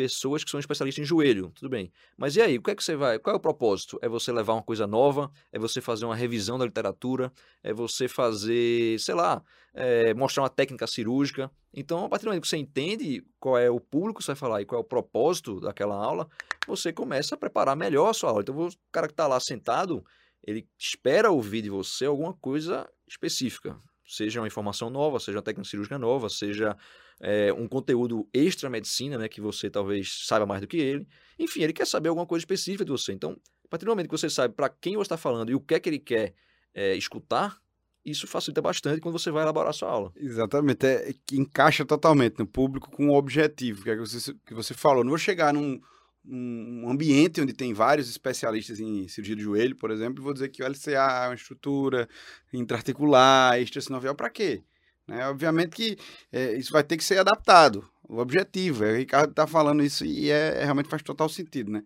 pessoas 0.00 0.42
que 0.42 0.50
são 0.50 0.58
especialistas 0.58 1.02
em 1.02 1.06
joelho, 1.06 1.52
tudo 1.54 1.68
bem. 1.68 1.92
Mas 2.16 2.34
e 2.34 2.40
aí, 2.40 2.56
o 2.56 2.62
que 2.62 2.70
é 2.70 2.74
que 2.74 2.82
você 2.82 2.96
vai? 2.96 3.18
Qual 3.18 3.34
é 3.34 3.36
o 3.36 3.40
propósito? 3.40 3.98
É 4.00 4.08
você 4.08 4.32
levar 4.32 4.54
uma 4.54 4.62
coisa 4.62 4.86
nova? 4.86 5.30
É 5.52 5.58
você 5.58 5.78
fazer 5.78 6.06
uma 6.06 6.16
revisão 6.16 6.58
da 6.58 6.64
literatura? 6.64 7.30
É 7.62 7.70
você 7.70 8.08
fazer, 8.08 8.98
sei 8.98 9.14
lá, 9.14 9.42
é, 9.74 10.14
mostrar 10.14 10.42
uma 10.42 10.48
técnica 10.48 10.86
cirúrgica? 10.86 11.50
Então, 11.74 12.06
a 12.06 12.08
partir 12.08 12.24
do 12.24 12.28
momento 12.28 12.44
que 12.44 12.48
você 12.48 12.56
entende 12.56 13.22
qual 13.38 13.58
é 13.58 13.68
o 13.68 13.78
público 13.78 14.20
que 14.20 14.24
você 14.24 14.32
vai 14.32 14.36
falar 14.36 14.62
e 14.62 14.64
qual 14.64 14.80
é 14.80 14.82
o 14.82 14.86
propósito 14.86 15.60
daquela 15.60 15.94
aula, 15.94 16.26
você 16.66 16.94
começa 16.94 17.34
a 17.34 17.38
preparar 17.38 17.76
melhor 17.76 18.08
a 18.08 18.14
sua 18.14 18.30
aula. 18.30 18.40
Então, 18.40 18.56
o 18.56 18.70
cara 18.90 19.06
que 19.06 19.12
está 19.12 19.26
lá 19.26 19.38
sentado, 19.38 20.02
ele 20.42 20.66
espera 20.78 21.30
ouvir 21.30 21.60
de 21.60 21.68
você 21.68 22.06
alguma 22.06 22.32
coisa 22.32 22.90
específica. 23.06 23.78
Seja 24.06 24.40
uma 24.40 24.46
informação 24.46 24.88
nova, 24.88 25.20
seja 25.20 25.36
uma 25.36 25.42
técnica 25.42 25.68
cirúrgica 25.68 25.98
nova, 25.98 26.30
seja 26.30 26.74
é, 27.20 27.52
um 27.52 27.68
conteúdo 27.68 28.28
extra 28.32 28.70
medicina, 28.70 29.18
né, 29.18 29.28
que 29.28 29.40
você 29.40 29.68
talvez 29.68 30.24
saiba 30.26 30.46
mais 30.46 30.60
do 30.60 30.66
que 30.66 30.78
ele. 30.78 31.06
Enfim, 31.38 31.62
ele 31.62 31.72
quer 31.72 31.86
saber 31.86 32.08
alguma 32.08 32.26
coisa 32.26 32.42
específica 32.42 32.84
de 32.84 32.90
você. 32.90 33.12
Então, 33.12 33.36
a 33.64 33.68
partir 33.68 33.84
do 33.84 33.90
momento 33.90 34.08
que 34.08 34.18
você 34.18 34.30
sabe 34.30 34.54
para 34.54 34.68
quem 34.68 34.94
você 34.94 35.02
está 35.02 35.16
falando 35.16 35.50
e 35.50 35.54
o 35.54 35.60
que 35.60 35.74
é 35.74 35.80
que 35.80 35.88
ele 35.88 35.98
quer 35.98 36.34
é, 36.74 36.94
escutar, 36.96 37.58
isso 38.04 38.26
facilita 38.26 38.62
bastante 38.62 39.00
quando 39.00 39.18
você 39.18 39.30
vai 39.30 39.42
elaborar 39.42 39.70
a 39.70 39.74
sua 39.74 39.90
aula. 39.90 40.12
Exatamente, 40.16 40.86
é, 40.86 41.12
que 41.26 41.38
encaixa 41.38 41.84
totalmente 41.84 42.38
no 42.38 42.46
público 42.46 42.90
com 42.90 43.08
o 43.08 43.14
objetivo, 43.14 43.82
que 43.82 43.90
é 43.90 43.94
que 43.94 44.00
você, 44.00 44.34
que 44.46 44.54
você 44.54 44.72
falou. 44.72 45.04
Não 45.04 45.10
vou 45.10 45.18
chegar 45.18 45.52
num, 45.52 45.78
num 46.24 46.88
ambiente 46.88 47.40
onde 47.40 47.52
tem 47.52 47.74
vários 47.74 48.08
especialistas 48.08 48.80
em 48.80 49.06
cirurgia 49.08 49.36
de 49.36 49.42
joelho, 49.42 49.76
por 49.76 49.90
exemplo, 49.90 50.22
e 50.22 50.24
vou 50.24 50.32
dizer 50.32 50.48
que 50.48 50.62
o 50.62 50.66
LCA 50.66 51.24
é 51.24 51.28
uma 51.28 51.34
estrutura 51.34 52.08
intraarticular, 52.52 53.60
extrasinovial, 53.60 54.14
para 54.14 54.30
quê? 54.30 54.62
Né? 55.10 55.26
Obviamente 55.26 55.74
que 55.74 55.98
é, 56.30 56.54
isso 56.56 56.70
vai 56.72 56.84
ter 56.84 56.96
que 56.96 57.02
ser 57.02 57.18
adaptado. 57.18 57.84
O 58.08 58.18
objetivo, 58.18 58.84
é, 58.84 58.92
o 58.92 58.96
Ricardo 58.96 59.30
está 59.30 59.44
falando 59.44 59.82
isso 59.82 60.04
e 60.04 60.30
é, 60.30 60.62
realmente 60.62 60.88
faz 60.88 61.02
total 61.02 61.28
sentido, 61.28 61.72
né? 61.72 61.82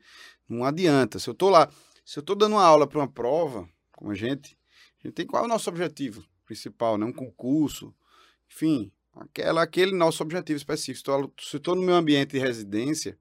Não 0.47 0.63
adianta. 0.63 1.19
Se 1.19 1.31
eu 1.31 1.33
estou 1.33 1.49
lá, 1.49 1.71
se 2.05 2.19
eu 2.19 2.21
estou 2.21 2.37
dando 2.37 2.53
uma 2.53 2.63
aula 2.65 2.87
para 2.87 2.99
uma 2.99 3.09
prova, 3.09 3.67
como 3.93 4.11
a 4.11 4.15
gente, 4.15 4.59
a 5.01 5.09
gente 5.09 5.15
tem 5.15 5.27
qual 5.27 5.43
é 5.43 5.47
o 5.47 5.49
nosso 5.49 5.71
objetivo 5.71 6.23
principal, 6.45 6.99
né? 6.99 7.07
Um 7.07 7.13
concurso, 7.15 7.95
enfim, 8.47 8.93
aquela, 9.17 9.63
aquele 9.63 9.93
nosso 9.93 10.23
objetivo 10.23 10.59
específico. 10.59 11.33
Se 11.41 11.57
estou 11.57 11.75
no 11.75 11.83
meu 11.83 11.95
ambiente 11.95 12.33
de 12.33 12.39
residência 12.39 13.19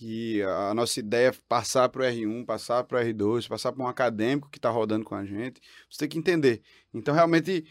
e 0.00 0.40
a 0.42 0.72
nossa 0.72 1.00
ideia 1.00 1.30
é 1.30 1.34
passar 1.48 1.88
para 1.88 2.02
o 2.02 2.04
R1, 2.04 2.46
passar 2.46 2.84
para 2.84 3.00
o 3.00 3.04
R2, 3.04 3.48
passar 3.48 3.72
para 3.72 3.84
um 3.84 3.88
acadêmico 3.88 4.48
que 4.48 4.58
está 4.58 4.70
rodando 4.70 5.04
com 5.04 5.16
a 5.16 5.24
gente, 5.24 5.60
você 5.90 5.98
tem 5.98 6.08
que 6.08 6.18
entender. 6.18 6.62
Então, 6.94 7.12
realmente, 7.12 7.66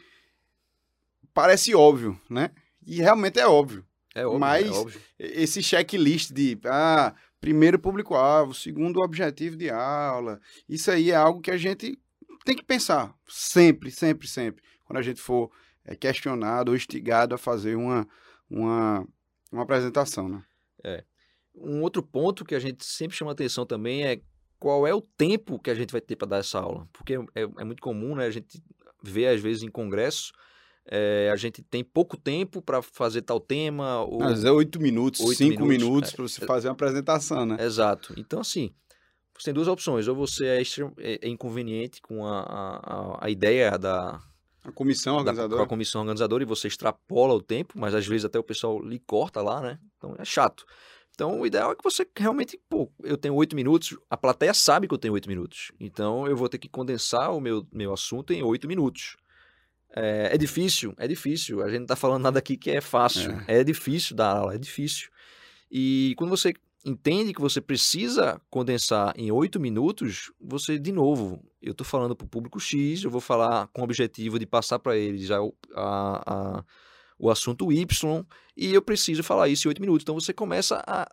parece 1.34 1.74
óbvio, 1.76 2.20
né? 2.30 2.52
E 2.86 2.98
realmente 2.98 3.40
é 3.40 3.48
óbvio. 3.48 3.86
É 4.16 4.26
óbvio, 4.26 4.40
Mas 4.40 4.68
é 4.68 4.72
óbvio. 4.72 5.02
esse 5.18 5.62
checklist 5.62 6.32
de 6.32 6.58
ah, 6.66 7.14
primeiro 7.40 7.78
público-alvo, 7.78 8.54
segundo 8.54 9.02
objetivo 9.02 9.56
de 9.56 9.70
aula, 9.70 10.40
isso 10.68 10.90
aí 10.92 11.12
é 11.12 11.16
algo 11.16 11.42
que 11.42 11.52
a 11.52 11.58
gente 11.58 12.00
tem 12.44 12.56
que 12.56 12.64
pensar 12.64 13.14
sempre, 13.28 13.92
sempre, 13.92 14.28
sempre, 14.28 14.64
quando 14.86 14.98
a 14.98 15.02
gente 15.02 15.22
for 15.22 15.52
é, 15.86 15.96
questionado 15.96 16.72
ou 16.72 16.78
instigado 16.78 17.36
a 17.36 17.38
fazer 17.38 17.76
uma, 17.76 18.08
uma, 18.50 19.08
uma 19.52 19.64
apresentação, 19.64 20.28
né? 20.28 20.44
É. 20.84 21.04
Um 21.54 21.82
outro 21.82 22.02
ponto 22.02 22.46
que 22.46 22.56
a 22.56 22.60
gente 22.60 22.86
sempre 22.86 23.18
chama 23.18 23.32
atenção 23.32 23.66
também 23.66 24.06
é 24.06 24.22
qual 24.58 24.86
é 24.86 24.94
o 24.94 25.02
tempo 25.02 25.60
que 25.60 25.70
a 25.70 25.76
gente 25.76 25.92
vai 25.92 26.02
ter 26.02 26.16
para 26.16 26.28
dar 26.28 26.38
essa 26.38 26.60
aula. 26.60 26.88
Porque 26.92 27.16
é, 27.36 27.42
é, 27.42 27.64
muito 27.64 27.82
comum, 27.82 28.16
né? 28.16 28.26
A 28.26 28.32
gente 28.32 28.62
vê, 29.04 29.28
às 29.28 29.42
vezes, 29.42 29.64
em 29.64 29.72
congresso, 29.72 30.32
é, 30.86 31.30
a 31.32 31.36
gente 31.36 31.62
tem 31.62 31.84
pouco 31.84 32.18
tempo 32.18 32.62
para 32.62 32.82
fazer 32.82 33.22
tal 33.22 33.40
tema. 33.40 34.04
Ou... 34.04 34.22
Às 34.24 34.30
vezes 34.30 34.46
é 34.46 34.52
oito 34.52 34.80
minutos, 34.80 35.20
cinco 35.38 35.66
minutos, 35.66 35.88
minutos 35.88 36.14
é, 36.14 36.16
para 36.16 36.28
você 36.28 36.46
fazer 36.46 36.68
uma 36.68 36.74
apresentação, 36.74 37.46
né? 37.46 37.58
Exato. 37.60 38.14
Então, 38.18 38.42
assim, 38.42 38.72
você 39.38 39.46
tem 39.46 39.54
duas 39.54 39.68
opções. 39.68 40.08
Ou 40.08 40.16
você 40.16 40.46
é, 40.46 40.62
é, 40.62 41.20
é 41.22 41.30
inconveniente 41.30 42.02
com 42.02 42.26
a, 42.26 42.42
a, 42.42 43.26
a 43.26 43.30
ideia 43.30 43.78
da, 43.78 44.20
a 44.64 44.72
comissão 44.72 45.16
organizadora. 45.16 45.60
Da, 45.60 45.66
a 45.66 45.68
comissão 45.68 46.02
organizadora 46.02 46.44
e 46.44 46.46
você 46.46 46.68
extrapola 46.68 47.34
o 47.34 47.42
tempo, 47.42 47.74
mas 47.78 47.94
às 47.94 48.06
vezes 48.06 48.26
até 48.26 48.38
o 48.38 48.44
pessoal 48.44 48.82
lhe 48.82 49.00
corta 49.00 49.42
lá, 49.42 49.62
né? 49.62 49.80
Então 49.98 50.16
é 50.18 50.26
chato. 50.26 50.66
Então 51.14 51.40
o 51.40 51.46
ideal 51.46 51.72
é 51.72 51.76
que 51.76 51.84
você 51.84 52.08
realmente, 52.18 52.60
pô, 52.70 52.92
eu 53.04 53.18
tenho 53.18 53.36
oito 53.36 53.56
minutos, 53.56 53.98
a 54.10 54.16
plateia 54.16 54.54
sabe 54.54 54.88
que 54.88 54.94
eu 54.94 54.98
tenho 54.98 55.14
oito 55.14 55.28
minutos. 55.28 55.72
Então 55.80 56.28
eu 56.28 56.36
vou 56.36 56.48
ter 56.50 56.58
que 56.58 56.70
condensar 56.70 57.34
o 57.34 57.42
meu, 57.42 57.66
meu 57.72 57.94
assunto 57.94 58.32
em 58.32 58.44
oito 58.44 58.68
minutos. 58.68 59.18
É, 59.96 60.30
é, 60.34 60.38
difícil, 60.38 60.94
é 60.98 61.08
difícil. 61.08 61.62
A 61.62 61.68
gente 61.68 61.80
não 61.80 61.86
está 61.86 61.96
falando 61.96 62.24
nada 62.24 62.40
aqui 62.40 62.56
que 62.56 62.70
é 62.70 62.82
fácil. 62.82 63.32
É. 63.48 63.60
é 63.60 63.64
difícil 63.64 64.16
dar 64.16 64.38
aula, 64.38 64.56
é 64.56 64.58
difícil. 64.58 65.10
E 65.72 66.14
quando 66.18 66.30
você 66.30 66.54
entende 66.86 67.34
que 67.34 67.42
você 67.42 67.60
precisa 67.60 68.40
condensar 68.50 69.14
em 69.18 69.32
oito 69.32 69.60
minutos, 69.60 70.32
você, 70.40 70.80
de 70.80 70.92
novo, 70.92 71.44
eu 71.62 71.72
estou 71.72 71.86
falando 71.86 72.16
para 72.16 72.26
o 72.26 72.30
público 72.30 72.60
X, 72.60 73.04
eu 73.04 73.12
vou 73.12 73.22
falar 73.22 73.68
com 73.68 73.82
o 73.82 73.84
objetivo 73.84 74.40
de 74.40 74.46
passar 74.46 74.80
para 74.80 74.96
ele 74.96 75.20
já 75.20 75.42
o, 75.42 75.54
a, 75.76 76.24
a, 76.26 76.64
o 77.18 77.30
assunto 77.30 77.72
Y, 77.72 78.26
e 78.56 78.74
eu 78.74 78.82
preciso 78.82 79.24
falar 79.24 79.50
isso 79.50 79.68
em 79.68 79.70
oito 79.70 79.82
minutos. 79.82 80.04
Então 80.04 80.16
você 80.16 80.34
começa 80.34 80.82
a 80.88 81.08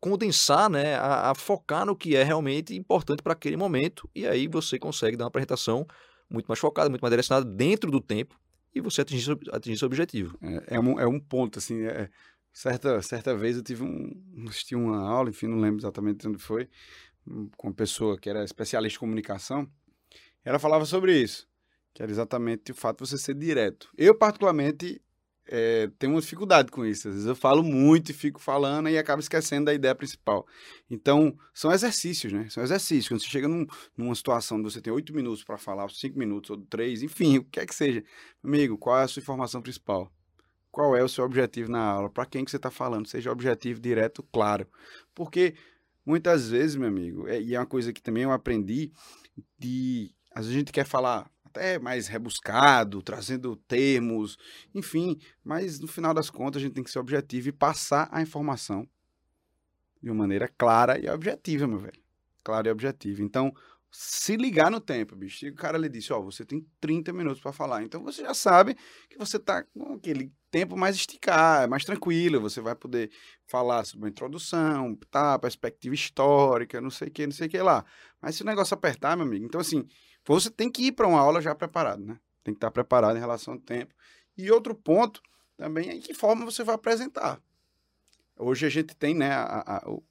condensar, 0.00 0.68
né, 0.68 0.96
a, 0.96 1.30
a 1.30 1.34
focar 1.34 1.86
no 1.86 1.94
que 1.94 2.16
é 2.16 2.24
realmente 2.24 2.74
importante 2.74 3.22
para 3.22 3.34
aquele 3.34 3.56
momento, 3.56 4.08
e 4.14 4.26
aí 4.26 4.48
você 4.48 4.78
consegue 4.78 5.16
dar 5.16 5.24
uma 5.24 5.28
apresentação 5.28 5.86
muito 6.32 6.46
mais 6.46 6.58
focada, 6.58 6.88
muito 6.88 7.02
mais 7.02 7.10
direcionada 7.10 7.44
dentro 7.44 7.90
do 7.90 8.00
tempo, 8.00 8.40
e 8.74 8.80
você 8.80 9.02
atingir, 9.02 9.36
atingir 9.52 9.78
seu 9.78 9.86
objetivo. 9.86 10.38
É, 10.40 10.76
é, 10.76 10.80
um, 10.80 10.98
é 10.98 11.06
um 11.06 11.20
ponto, 11.20 11.58
assim, 11.58 11.82
é, 11.82 12.08
Certa, 12.52 13.00
certa 13.00 13.34
vez 13.34 13.56
eu 13.56 13.62
tive 13.62 13.82
um, 13.82 14.46
assisti 14.46 14.74
uma 14.74 14.98
aula, 15.08 15.30
enfim, 15.30 15.46
não 15.46 15.58
lembro 15.58 15.80
exatamente 15.80 16.28
onde 16.28 16.38
foi, 16.38 16.68
hum, 17.26 17.48
com 17.56 17.68
uma 17.68 17.74
pessoa 17.74 18.18
que 18.18 18.28
era 18.28 18.44
especialista 18.44 18.98
em 18.98 19.00
comunicação. 19.00 19.66
Ela 20.44 20.58
falava 20.58 20.84
sobre 20.84 21.18
isso, 21.18 21.48
que 21.94 22.02
era 22.02 22.12
exatamente 22.12 22.70
o 22.70 22.74
fato 22.74 23.02
de 23.02 23.08
você 23.08 23.16
ser 23.16 23.34
direto. 23.34 23.90
Eu, 23.96 24.14
particularmente, 24.14 25.00
é, 25.46 25.90
tenho 25.98 26.12
uma 26.12 26.20
dificuldade 26.20 26.70
com 26.70 26.84
isso. 26.84 27.08
Às 27.08 27.14
vezes 27.14 27.28
eu 27.28 27.36
falo 27.36 27.62
muito 27.62 28.10
e 28.10 28.14
fico 28.14 28.40
falando 28.40 28.88
e 28.88 28.96
acabo 28.96 29.20
esquecendo 29.20 29.66
da 29.66 29.74
ideia 29.74 29.94
principal. 29.94 30.46
Então, 30.90 31.36
são 31.52 31.72
exercícios, 31.72 32.32
né? 32.32 32.48
São 32.48 32.62
exercícios. 32.62 33.08
Quando 33.08 33.20
você 33.20 33.28
chega 33.28 33.48
num, 33.48 33.66
numa 33.96 34.14
situação 34.14 34.58
onde 34.58 34.70
você 34.70 34.80
tem 34.80 34.92
oito 34.92 35.14
minutos 35.14 35.44
para 35.44 35.58
falar, 35.58 35.90
cinco 35.90 36.18
minutos 36.18 36.50
ou 36.50 36.58
três, 36.58 37.02
enfim, 37.02 37.38
o 37.38 37.44
que 37.44 37.60
é 37.60 37.66
que 37.66 37.74
seja. 37.74 38.04
Amigo, 38.42 38.78
qual 38.78 38.98
é 38.98 39.04
a 39.04 39.08
sua 39.08 39.20
informação 39.20 39.60
principal? 39.60 40.10
qual 40.72 40.96
é 40.96 41.04
o 41.04 41.08
seu 41.08 41.22
objetivo 41.22 41.70
na 41.70 41.84
aula, 41.84 42.08
para 42.08 42.24
quem 42.24 42.44
que 42.44 42.50
você 42.50 42.56
está 42.56 42.70
falando, 42.70 43.06
seja 43.06 43.30
objetivo 43.30 43.78
direto, 43.78 44.22
claro. 44.32 44.66
Porque 45.14 45.54
muitas 46.04 46.48
vezes, 46.48 46.74
meu 46.74 46.88
amigo, 46.88 47.28
é, 47.28 47.40
e 47.40 47.54
é 47.54 47.60
uma 47.60 47.66
coisa 47.66 47.92
que 47.92 48.02
também 48.02 48.22
eu 48.22 48.32
aprendi, 48.32 48.90
de 49.58 50.14
às 50.34 50.46
vezes 50.46 50.56
a 50.56 50.58
gente 50.58 50.72
quer 50.72 50.86
falar 50.86 51.30
até 51.52 51.78
mais 51.78 52.08
rebuscado, 52.08 53.02
trazendo 53.02 53.54
termos, 53.54 54.38
enfim, 54.74 55.18
mas 55.44 55.78
no 55.78 55.86
final 55.86 56.14
das 56.14 56.30
contas 56.30 56.60
a 56.60 56.64
gente 56.64 56.74
tem 56.74 56.82
que 56.82 56.90
ser 56.90 56.98
objetivo 56.98 57.48
e 57.48 57.52
passar 57.52 58.08
a 58.10 58.22
informação 58.22 58.88
de 60.02 60.10
uma 60.10 60.16
maneira 60.16 60.48
clara 60.48 60.98
e 60.98 61.08
objetiva, 61.08 61.66
meu 61.66 61.78
velho. 61.78 62.00
Clara 62.42 62.68
e 62.68 62.72
objetiva. 62.72 63.22
Então, 63.22 63.54
se 63.90 64.36
ligar 64.36 64.70
no 64.70 64.80
tempo, 64.80 65.14
bicho. 65.14 65.46
E 65.46 65.50
o 65.50 65.54
cara 65.54 65.78
lhe 65.78 65.88
disse, 65.88 66.12
ó, 66.12 66.18
oh, 66.18 66.24
você 66.24 66.44
tem 66.44 66.66
30 66.80 67.12
minutos 67.12 67.40
para 67.40 67.52
falar. 67.52 67.84
Então 67.84 68.02
você 68.02 68.22
já 68.22 68.34
sabe 68.34 68.74
que 69.08 69.18
você 69.18 69.38
tá 69.38 69.62
com 69.62 69.92
aquele 69.92 70.32
tempo 70.52 70.76
mais 70.76 70.94
esticar, 70.94 71.66
mais 71.68 71.82
tranquilo, 71.82 72.38
você 72.38 72.60
vai 72.60 72.76
poder 72.76 73.10
falar 73.46 73.84
sobre 73.84 74.06
a 74.06 74.10
introdução, 74.10 74.94
tá, 75.10 75.38
perspectiva 75.38 75.94
histórica, 75.94 76.78
não 76.78 76.90
sei 76.90 77.08
o 77.08 77.10
que, 77.10 77.26
não 77.26 77.32
sei 77.32 77.46
o 77.46 77.50
que 77.50 77.58
lá. 77.58 77.84
Mas 78.20 78.36
se 78.36 78.42
o 78.42 78.46
negócio 78.46 78.74
apertar, 78.74 79.16
meu 79.16 79.26
amigo, 79.26 79.46
então 79.46 79.60
assim, 79.60 79.86
você 80.24 80.50
tem 80.50 80.70
que 80.70 80.86
ir 80.86 80.92
para 80.92 81.08
uma 81.08 81.18
aula 81.18 81.40
já 81.40 81.54
preparado, 81.54 82.04
né? 82.04 82.18
Tem 82.44 82.52
que 82.52 82.58
estar 82.58 82.70
preparado 82.70 83.16
em 83.16 83.20
relação 83.20 83.54
ao 83.54 83.60
tempo. 83.60 83.94
E 84.36 84.50
outro 84.50 84.74
ponto 84.74 85.22
também 85.56 85.88
é 85.88 85.94
em 85.94 86.00
que 86.00 86.12
forma 86.12 86.44
você 86.44 86.62
vai 86.62 86.74
apresentar. 86.74 87.40
Hoje 88.38 88.66
a 88.66 88.68
gente 88.68 88.94
tem, 88.94 89.14
né, 89.14 89.32
a, 89.32 89.78
a, 89.78 89.90
o, 89.90 90.02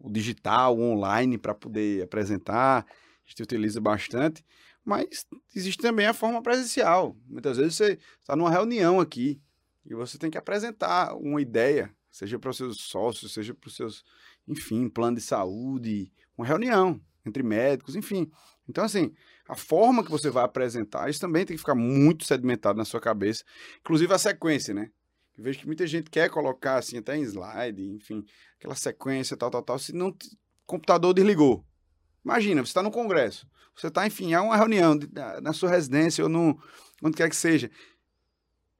o 0.00 0.10
digital, 0.10 0.76
o 0.76 0.80
online 0.80 1.36
para 1.36 1.54
poder 1.54 2.02
apresentar, 2.02 2.86
a 2.86 3.28
gente 3.28 3.42
utiliza 3.42 3.80
bastante, 3.80 4.42
mas 4.84 5.26
existe 5.54 5.80
também 5.80 6.06
a 6.06 6.14
forma 6.14 6.42
presencial. 6.42 7.16
Muitas 7.26 7.56
vezes 7.56 7.74
você 7.74 7.98
está 8.20 8.36
numa 8.36 8.50
reunião 8.50 9.00
aqui 9.00 9.40
e 9.84 9.94
você 9.94 10.18
tem 10.18 10.30
que 10.30 10.38
apresentar 10.38 11.14
uma 11.16 11.40
ideia, 11.40 11.94
seja 12.10 12.38
para 12.38 12.50
os 12.50 12.56
seus 12.56 12.80
sócios, 12.80 13.32
seja 13.32 13.54
para 13.54 13.68
os 13.68 13.76
seus, 13.76 14.04
enfim, 14.46 14.88
plano 14.88 15.16
de 15.16 15.22
saúde, 15.22 16.12
uma 16.36 16.46
reunião 16.46 17.00
entre 17.24 17.42
médicos, 17.42 17.96
enfim. 17.96 18.30
Então, 18.68 18.84
assim, 18.84 19.12
a 19.48 19.56
forma 19.56 20.04
que 20.04 20.10
você 20.10 20.30
vai 20.30 20.44
apresentar, 20.44 21.08
isso 21.08 21.20
também 21.20 21.44
tem 21.44 21.56
que 21.56 21.60
ficar 21.60 21.74
muito 21.74 22.24
sedimentado 22.24 22.78
na 22.78 22.84
sua 22.84 23.00
cabeça, 23.00 23.44
inclusive 23.80 24.12
a 24.12 24.18
sequência, 24.18 24.74
né? 24.74 24.90
Eu 25.36 25.42
vejo 25.42 25.58
que 25.58 25.66
muita 25.66 25.86
gente 25.86 26.10
quer 26.10 26.30
colocar 26.30 26.76
assim, 26.76 26.98
até 26.98 27.16
em 27.16 27.22
slide, 27.22 27.82
enfim, 27.82 28.24
aquela 28.56 28.74
sequência, 28.74 29.36
tal, 29.36 29.50
tal, 29.50 29.62
tal. 29.62 29.78
Se 29.78 29.92
não, 29.92 30.08
o 30.08 30.16
computador 30.64 31.12
desligou. 31.12 31.64
Imagina, 32.24 32.62
você 32.64 32.70
está 32.70 32.82
no 32.82 32.90
congresso, 32.90 33.46
você 33.76 33.88
está, 33.88 34.06
enfim, 34.06 34.34
a 34.34 34.42
uma 34.42 34.56
reunião 34.56 34.96
de, 34.96 35.08
na 35.42 35.52
sua 35.52 35.70
residência 35.70 36.24
ou 36.24 36.30
no, 36.30 36.58
onde 37.02 37.16
quer 37.16 37.28
que 37.28 37.36
seja. 37.36 37.70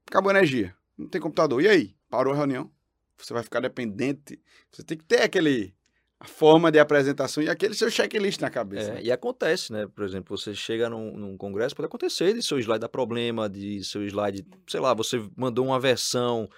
Acabou 0.07 0.31
a 0.31 0.35
energia, 0.35 0.75
não 0.97 1.07
tem 1.07 1.21
computador. 1.21 1.61
E 1.61 1.67
aí? 1.67 1.95
Parou 2.09 2.33
a 2.33 2.35
reunião? 2.35 2.71
Você 3.17 3.33
vai 3.33 3.43
ficar 3.43 3.59
dependente. 3.59 4.39
Você 4.71 4.83
tem 4.83 4.97
que 4.97 5.03
ter 5.03 5.21
aquele 5.21 5.73
a 6.19 6.25
forma 6.25 6.71
de 6.71 6.79
apresentação 6.79 7.43
e 7.43 7.49
aquele 7.49 7.73
seu 7.73 7.89
checklist 7.89 8.39
na 8.39 8.49
cabeça. 8.49 8.93
É, 8.93 9.03
e 9.03 9.11
acontece, 9.11 9.71
né? 9.71 9.85
Por 9.87 10.03
exemplo, 10.03 10.37
você 10.37 10.55
chega 10.55 10.89
num, 10.89 11.15
num, 11.15 11.37
congresso, 11.37 11.75
pode 11.75 11.87
acontecer 11.87 12.33
de 12.33 12.41
seu 12.41 12.57
slide 12.57 12.79
dar 12.79 12.89
problema, 12.89 13.49
de 13.49 13.83
seu 13.83 14.03
slide, 14.03 14.45
sei 14.67 14.79
lá, 14.79 14.93
você 14.93 15.21
mandou 15.35 15.65
uma 15.65 15.79
versão 15.79 16.49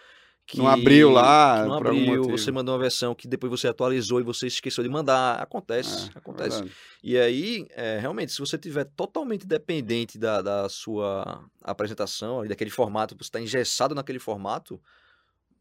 que 0.47 0.57
não 0.57 0.67
abriu 0.67 1.09
lá, 1.09 1.65
não 1.65 1.73
abriu, 1.73 2.23
você 2.23 2.49
mandou 2.51 2.73
uma 2.73 2.79
versão 2.79 3.13
que 3.13 3.27
depois 3.27 3.51
você 3.51 3.67
atualizou 3.67 4.21
e 4.21 4.23
você 4.23 4.47
esqueceu 4.47 4.81
de 4.81 4.89
mandar. 4.89 5.41
Acontece, 5.41 6.09
é, 6.15 6.17
acontece. 6.17 6.63
É 6.63 6.67
e 7.03 7.17
aí, 7.17 7.67
é, 7.71 7.99
realmente, 7.99 8.31
se 8.31 8.39
você 8.39 8.57
tiver 8.57 8.85
totalmente 8.85 9.45
dependente 9.45 10.17
da, 10.17 10.41
da 10.41 10.69
sua 10.69 11.43
apresentação, 11.61 12.47
daquele 12.47 12.69
formato, 12.69 13.13
você 13.13 13.23
está 13.23 13.41
engessado 13.41 13.93
naquele 13.93 14.19
formato, 14.19 14.81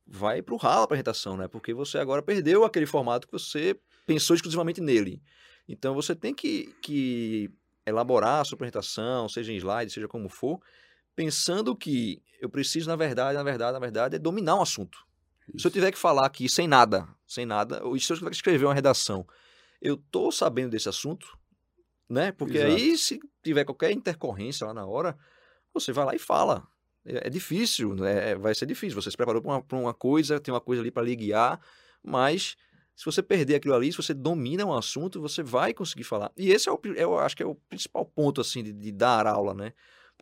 vai 0.07 0.41
para 0.41 0.55
o 0.55 0.57
ralo 0.57 0.83
a 0.83 0.85
apresentação, 0.85 1.37
né? 1.37 1.49
Porque 1.49 1.75
você 1.75 1.99
agora 1.99 2.23
perdeu 2.23 2.65
aquele 2.65 2.87
formato 2.87 3.27
que 3.27 3.33
você 3.33 3.77
pensou 4.07 4.37
exclusivamente 4.37 4.81
nele. 4.81 5.21
Então 5.69 5.95
você 5.95 6.15
tem 6.15 6.33
que, 6.33 6.73
que 6.81 7.51
elaborar 7.85 8.41
a 8.41 8.45
sua 8.45 8.55
apresentação, 8.55 9.29
seja 9.29 9.53
em 9.53 9.57
slide, 9.57 9.93
seja 9.93 10.07
como 10.07 10.29
for, 10.29 10.61
pensando 11.17 11.75
que 11.75 12.23
eu 12.41 12.49
preciso, 12.49 12.89
na 12.89 12.95
verdade, 12.95 13.37
na 13.37 13.43
verdade, 13.43 13.73
na 13.73 13.79
verdade, 13.79 14.17
é 14.17 14.19
dominar 14.19 14.57
um 14.57 14.63
assunto. 14.63 14.99
Isso. 15.49 15.63
Se 15.63 15.67
eu 15.67 15.71
tiver 15.71 15.91
que 15.91 15.99
falar 15.99 16.27
aqui 16.27 16.49
sem 16.49 16.69
nada, 16.69 17.09
sem 17.27 17.47
nada, 17.47 17.83
ou 17.83 17.99
se 17.99 18.13
eu 18.13 18.17
tiver 18.17 18.31
que 18.31 18.37
escrever 18.37 18.67
uma 18.67 18.75
redação, 18.75 19.27
eu 19.81 19.97
tô 19.97 20.31
sabendo 20.31 20.71
desse 20.71 20.89
assunto, 20.89 21.27
né? 22.09 22.31
Porque 22.33 22.59
Exato. 22.59 22.73
aí, 22.73 22.99
se 22.99 23.21
tiver 23.43 23.65
qualquer 23.65 23.91
intercorrência 23.93 24.67
lá 24.67 24.75
na 24.75 24.85
hora, 24.85 25.17
você 25.73 25.93
vai 25.93 26.05
lá 26.05 26.15
e 26.15 26.19
fala. 26.19 26.67
É, 27.05 27.29
é 27.29 27.31
difícil, 27.31 27.95
né? 27.95 28.35
vai 28.35 28.55
ser 28.55 28.67
difícil. 28.67 29.01
Você 29.01 29.11
se 29.11 29.17
preparou 29.17 29.41
para 29.41 29.51
uma, 29.51 29.65
uma, 29.73 29.95
coisa, 29.95 30.39
tem 30.39 30.53
uma 30.53 30.61
coisa 30.61 30.83
ali 30.83 30.91
para 30.91 31.03
lhe 31.03 31.17
guiar, 31.17 31.61
mas 32.03 32.57
se 32.95 33.05
você 33.05 33.23
perder 33.23 33.57
aquilo 33.57 33.75
ali, 33.75 33.91
se 33.93 33.97
você 33.97 34.13
domina 34.13 34.65
um 34.65 34.75
assunto, 34.75 35.21
você 35.21 35.43
vai 35.43 35.73
conseguir 35.73 36.05
falar. 36.05 36.33
E 36.37 36.51
esse 36.51 36.69
é 36.69 36.73
o, 36.73 36.81
eu 36.97 37.19
acho 37.19 37.37
que 37.37 37.43
é 37.43 37.47
o 37.47 37.55
principal 37.55 38.05
ponto, 38.05 38.41
assim, 38.41 38.63
de, 38.63 38.73
de 38.73 38.93
dar 38.93 39.27
aula, 39.27 39.55
né? 39.55 39.73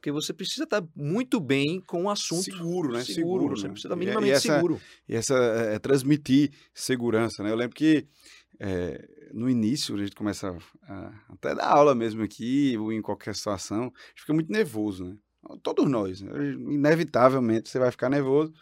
Porque 0.04 0.12
você 0.12 0.34
precisa 0.34 0.64
estar 0.64 0.87
muito 0.94 1.40
bem 1.40 1.80
com 1.80 2.04
o 2.04 2.11
assunto. 2.11 2.42
Seguro, 2.42 2.92
né? 2.92 3.02
Seguro. 3.02 3.44
Seguro, 3.44 3.56
você 3.56 3.68
né? 3.68 3.73
precisa 3.73 3.88
estar 3.88 3.96
E- 3.96 3.99
minimamente 3.99 4.32
e 4.32 4.34
essa- 4.34 4.54
seguro. 4.56 4.80
E 5.08 5.16
essa 5.16 5.34
é, 5.34 5.75
é 5.76 5.78
transmitir 5.78 6.50
segurança, 6.75 7.42
né? 7.42 7.50
Eu 7.50 7.56
lembro 7.56 7.75
que 7.75 8.06
é, 8.61 9.02
no 9.32 9.49
início 9.49 9.94
a 9.94 9.99
gente 9.99 10.14
começa 10.14 10.54
a, 10.82 11.25
até 11.30 11.54
dar 11.54 11.68
aula 11.68 11.94
mesmo 11.94 12.23
aqui, 12.23 12.76
ou 12.76 12.92
em 12.92 13.00
qualquer 13.00 13.34
situação, 13.34 13.84
a 13.84 13.84
gente 14.11 14.20
fica 14.20 14.34
muito 14.34 14.52
nervoso, 14.52 15.06
né? 15.06 15.16
Todos 15.62 15.88
nós, 15.88 16.20
né? 16.20 16.30
inevitavelmente 16.50 17.70
você 17.70 17.78
vai 17.78 17.90
ficar 17.90 18.11
nervoso. 18.11 18.52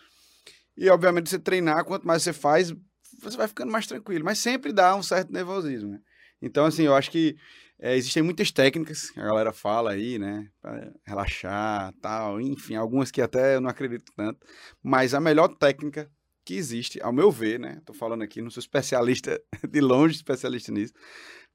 E 0.77 0.89
obviamente 0.91 1.29
você 1.29 1.41
treinar, 1.41 1.85
quanto 1.85 2.07
mais 2.07 2.23
você 2.23 2.33
faz, 2.33 2.73
você 3.21 3.37
vai 3.37 3.49
ficando 3.49 3.73
mais 3.73 3.89
tranquilo, 3.89 4.25
mas 4.25 4.39
sempre 4.39 4.73
dá 4.73 4.95
um 4.95 5.03
certo 5.03 5.33
nervosismo, 5.33 5.91
né? 5.91 5.99
Então, 6.41 6.65
assim, 6.65 6.85
eu 6.85 6.95
acho 6.95 7.11
que 7.11 7.37
é, 7.85 7.97
existem 7.97 8.23
muitas 8.23 8.53
técnicas 8.53 9.11
que 9.11 9.19
a 9.19 9.25
galera 9.25 9.53
fala 9.53 9.91
aí, 9.91 10.17
né? 10.17 10.49
Pra 10.61 10.93
relaxar, 11.05 11.93
tal, 12.01 12.41
enfim, 12.41 12.77
algumas 12.77 13.11
que 13.11 13.21
até 13.21 13.57
eu 13.57 13.61
não 13.61 13.69
acredito 13.69 14.13
tanto. 14.15 14.47
Mas 14.81 15.15
a 15.15 15.21
melhor 15.21 15.49
técnica 15.49 16.09
que 16.45 16.55
existe, 16.55 17.03
ao 17.03 17.13
meu 17.13 17.29
ver, 17.29 17.59
né? 17.59 17.83
Tô 17.85 17.93
falando 17.93 18.23
aqui, 18.23 18.41
não 18.41 18.51
sou 18.51 18.61
especialista, 18.61 19.43
de 19.69 19.81
longe 19.81 20.15
especialista 20.15 20.71
nisso, 20.71 20.93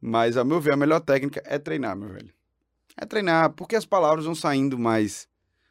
mas 0.01 0.35
ao 0.35 0.43
meu 0.43 0.59
ver, 0.59 0.73
a 0.73 0.77
melhor 0.77 0.99
técnica 0.99 1.41
é 1.45 1.57
treinar, 1.57 1.95
meu 1.95 2.09
velho. 2.09 2.33
É 2.97 3.05
treinar, 3.05 3.53
porque 3.53 3.77
as 3.77 3.85
palavras 3.85 4.25
vão 4.25 4.35
saindo 4.35 4.77
mais, 4.77 5.29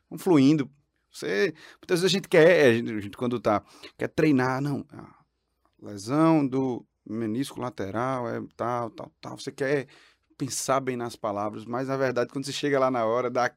vão 0.08 0.18
fluindo. 0.18 0.70
Você, 1.12 1.52
muitas 1.80 2.00
vezes 2.00 2.04
a 2.04 2.16
gente 2.16 2.28
quer, 2.28 2.66
a 2.66 2.72
gente, 2.72 2.92
a 2.94 3.00
gente 3.00 3.16
quando 3.18 3.38
tá, 3.38 3.62
quer 3.98 4.08
treinar, 4.08 4.62
não, 4.62 4.86
lesão 5.82 6.46
do 6.48 6.82
menisco 7.04 7.60
lateral 7.60 8.26
é 8.26 8.40
tal, 8.56 8.90
tal, 8.90 9.12
tal. 9.20 9.38
Você 9.38 9.52
quer 9.52 9.86
pensar 10.36 10.80
bem 10.80 10.96
nas 10.96 11.16
palavras, 11.16 11.64
mas 11.64 11.88
na 11.88 11.96
verdade, 11.96 12.30
quando 12.32 12.44
você 12.44 12.52
chega 12.52 12.78
lá 12.78 12.90
na 12.90 13.04
hora, 13.04 13.30
dá 13.30 13.50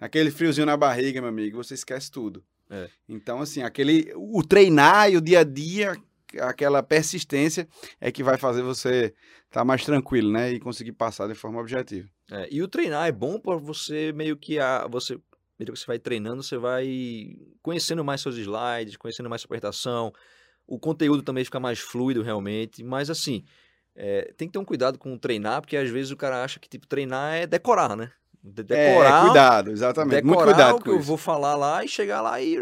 aquele 0.00 0.30
friozinho 0.30 0.66
na 0.66 0.76
barriga, 0.76 1.20
meu 1.20 1.30
amigo, 1.30 1.62
você 1.62 1.74
esquece 1.74 2.10
tudo. 2.10 2.44
É. 2.70 2.88
Então, 3.08 3.40
assim, 3.40 3.62
aquele, 3.62 4.12
o 4.16 4.42
treinar 4.42 5.10
e 5.10 5.16
o 5.16 5.20
dia 5.20 5.40
a 5.40 5.44
dia, 5.44 5.96
aquela 6.40 6.82
persistência 6.82 7.68
é 8.00 8.10
que 8.10 8.22
vai 8.22 8.36
fazer 8.36 8.62
você 8.62 9.14
estar 9.46 9.64
mais 9.64 9.84
tranquilo, 9.84 10.30
né? 10.30 10.52
E 10.52 10.60
conseguir 10.60 10.92
passar 10.92 11.28
de 11.28 11.34
forma 11.34 11.60
objetiva. 11.60 12.08
É, 12.30 12.48
e 12.50 12.62
o 12.62 12.68
treinar 12.68 13.06
é 13.06 13.12
bom 13.12 13.38
para 13.38 13.56
você 13.56 14.12
meio 14.12 14.36
que 14.36 14.58
a 14.58 14.86
você 14.88 15.18
meio 15.58 15.72
que 15.72 15.78
você 15.78 15.86
vai 15.86 15.98
treinando, 15.98 16.42
você 16.42 16.58
vai 16.58 17.34
conhecendo 17.62 18.04
mais 18.04 18.20
seus 18.20 18.36
slides, 18.36 18.96
conhecendo 18.96 19.30
mais 19.30 19.40
sua 19.40 19.46
apresentação, 19.46 20.12
o 20.66 20.78
conteúdo 20.78 21.22
também 21.22 21.44
fica 21.44 21.58
mais 21.58 21.78
fluido 21.78 22.22
realmente, 22.22 22.82
mas 22.84 23.08
assim, 23.08 23.42
é, 23.96 24.32
tem 24.36 24.46
que 24.46 24.52
ter 24.52 24.58
um 24.58 24.64
cuidado 24.64 24.98
com 24.98 25.16
treinar, 25.18 25.60
porque 25.60 25.76
às 25.76 25.88
vezes 25.90 26.10
o 26.10 26.16
cara 26.16 26.44
acha 26.44 26.60
que 26.60 26.68
tipo 26.68 26.86
treinar 26.86 27.34
é 27.34 27.46
decorar, 27.46 27.96
né? 27.96 28.12
De- 28.42 28.62
Decorar, 28.62 29.22
é, 29.22 29.24
cuidado, 29.26 29.70
exatamente. 29.72 30.22
Muito 30.22 30.38
decorar 30.38 30.54
cuidado 30.54 30.76
o 30.78 30.82
que 30.82 30.90
eu 30.90 30.96
isso. 30.98 31.06
vou 31.08 31.16
falar 31.16 31.56
lá 31.56 31.84
e 31.84 31.88
chegar 31.88 32.20
lá 32.20 32.40
e 32.40 32.56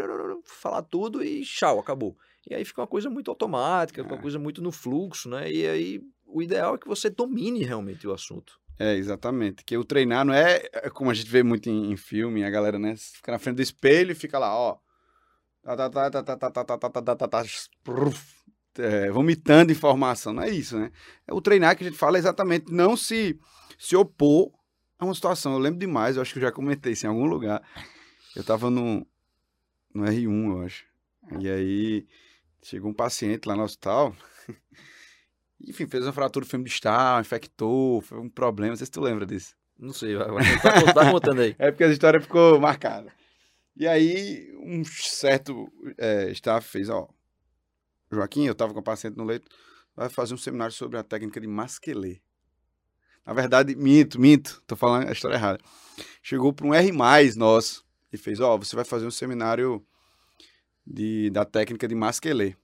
falar 0.45 0.81
tudo 0.81 1.23
e 1.23 1.41
tchau, 1.43 1.77
acabou. 1.77 2.17
E 2.49 2.55
aí 2.55 2.63
fica 2.65 2.81
uma 2.81 2.87
coisa 2.87 3.09
muito 3.09 3.29
automática, 3.29 4.01
uma 4.01 4.15
É. 4.15 4.21
coisa 4.21 4.39
muito 4.39 4.61
no 4.63 4.71
fluxo, 4.71 5.29
né? 5.29 5.51
E 5.51 5.67
aí 5.67 6.01
o 6.25 6.41
ideal 6.41 6.75
é 6.75 6.77
que 6.77 6.87
você 6.87 7.09
domine 7.09 7.63
realmente 7.63 8.07
o 8.07 8.13
assunto. 8.13 8.59
É, 8.79 8.95
exatamente. 8.95 9.63
Que 9.63 9.77
o 9.77 9.85
treinar 9.85 10.25
não 10.25 10.33
é 10.33 10.61
é 10.73 10.89
como 10.89 11.09
a 11.11 11.13
gente 11.13 11.29
vê 11.29 11.43
muito 11.43 11.69
em, 11.69 11.91
em 11.91 11.97
filme, 11.97 12.43
a 12.43 12.49
galera, 12.49 12.79
né? 12.79 12.95
Fica 12.97 13.31
na 13.31 13.39
frente 13.39 13.57
do 13.57 13.61
espelho 13.61 14.11
e 14.11 14.15
fica 14.15 14.39
lá, 14.39 14.55
ó. 14.57 14.77
Tá, 15.63 15.75
tá, 15.75 15.89
tá, 15.89 16.11
tá, 16.11 16.23
tá, 16.23 16.37
tá, 16.37 16.49
tá, 16.51 16.63
tá, 16.77 16.77
tá, 16.89 17.01
tá, 17.01 17.15
tá, 17.15 17.27
tá, 17.27 17.43
é, 18.77 19.09
vomitando 19.09 19.71
informação. 19.71 20.33
Não 20.33 20.43
é 20.43 20.49
isso, 20.49 20.77
né? 20.77 20.91
É 21.27 21.33
o 21.33 21.41
treinar 21.41 21.75
que 21.77 21.83
a 21.83 21.87
gente 21.87 21.97
fala 21.97 22.17
é 22.17 22.19
exatamente 22.19 22.71
não 22.71 22.95
se, 22.97 23.39
se 23.77 23.95
opor 23.95 24.51
a 24.99 25.05
uma 25.05 25.13
situação. 25.15 25.53
Eu 25.53 25.59
lembro 25.59 25.79
demais, 25.79 26.15
eu 26.15 26.21
acho 26.21 26.33
que 26.33 26.39
eu 26.39 26.43
já 26.43 26.51
comentei 26.51 26.93
isso 26.93 27.05
em 27.05 27.09
algum 27.09 27.25
lugar. 27.25 27.61
Eu 28.35 28.43
tava 28.43 28.69
no, 28.69 29.05
no 29.93 30.03
R1, 30.05 30.51
eu 30.51 30.61
acho. 30.61 30.85
E 31.39 31.49
aí 31.49 32.05
chegou 32.63 32.91
um 32.91 32.93
paciente 32.93 33.47
lá 33.47 33.55
no 33.55 33.63
hospital. 33.63 34.15
Enfim, 35.67 35.87
fez 35.87 36.03
uma 36.05 36.13
fratura 36.13 36.45
do 36.45 36.49
filme 36.49 36.65
distal, 36.65 37.21
infectou, 37.21 38.01
foi 38.01 38.19
um 38.19 38.29
problema. 38.29 38.71
Não 38.71 38.77
sei 38.77 38.85
se 38.85 38.91
tu 38.91 39.01
lembra 39.01 39.25
disso. 39.25 39.55
Não 39.77 39.93
sei, 39.93 40.15
vai, 40.15 40.27
vai, 40.29 40.43
cont- 40.61 41.11
contando 41.11 41.41
aí. 41.41 41.55
É 41.59 41.71
porque 41.71 41.83
a 41.83 41.87
história 41.89 42.19
ficou 42.21 42.59
marcada. 42.59 43.11
E 43.75 43.87
aí, 43.87 44.53
um 44.59 44.83
certo 44.85 45.69
é, 45.97 46.29
staff 46.31 46.67
fez, 46.69 46.89
ó. 46.89 47.09
Joaquim, 48.15 48.45
eu 48.45 48.55
tava 48.55 48.73
com 48.73 48.79
a 48.79 48.83
paciente 48.83 49.17
no 49.17 49.23
leito, 49.23 49.49
vai 49.95 50.09
fazer 50.09 50.33
um 50.33 50.37
seminário 50.37 50.73
sobre 50.73 50.97
a 50.97 51.03
técnica 51.03 51.39
de 51.39 51.47
masquelê. 51.47 52.21
Na 53.25 53.33
verdade, 53.33 53.75
minto, 53.75 54.19
minto, 54.19 54.61
tô 54.67 54.75
falando 54.75 55.07
a 55.07 55.11
história 55.11 55.35
errada. 55.35 55.59
Chegou 56.21 56.53
para 56.53 56.67
um 56.67 56.73
R+, 56.73 56.91
nosso, 57.35 57.85
e 58.11 58.17
fez, 58.17 58.39
ó, 58.39 58.57
você 58.57 58.75
vai 58.75 58.85
fazer 58.85 59.05
um 59.05 59.11
seminário 59.11 59.85
de, 60.85 61.29
da 61.31 61.43
técnica 61.43 61.87
de 61.87 61.95
masquelê. 61.95 62.55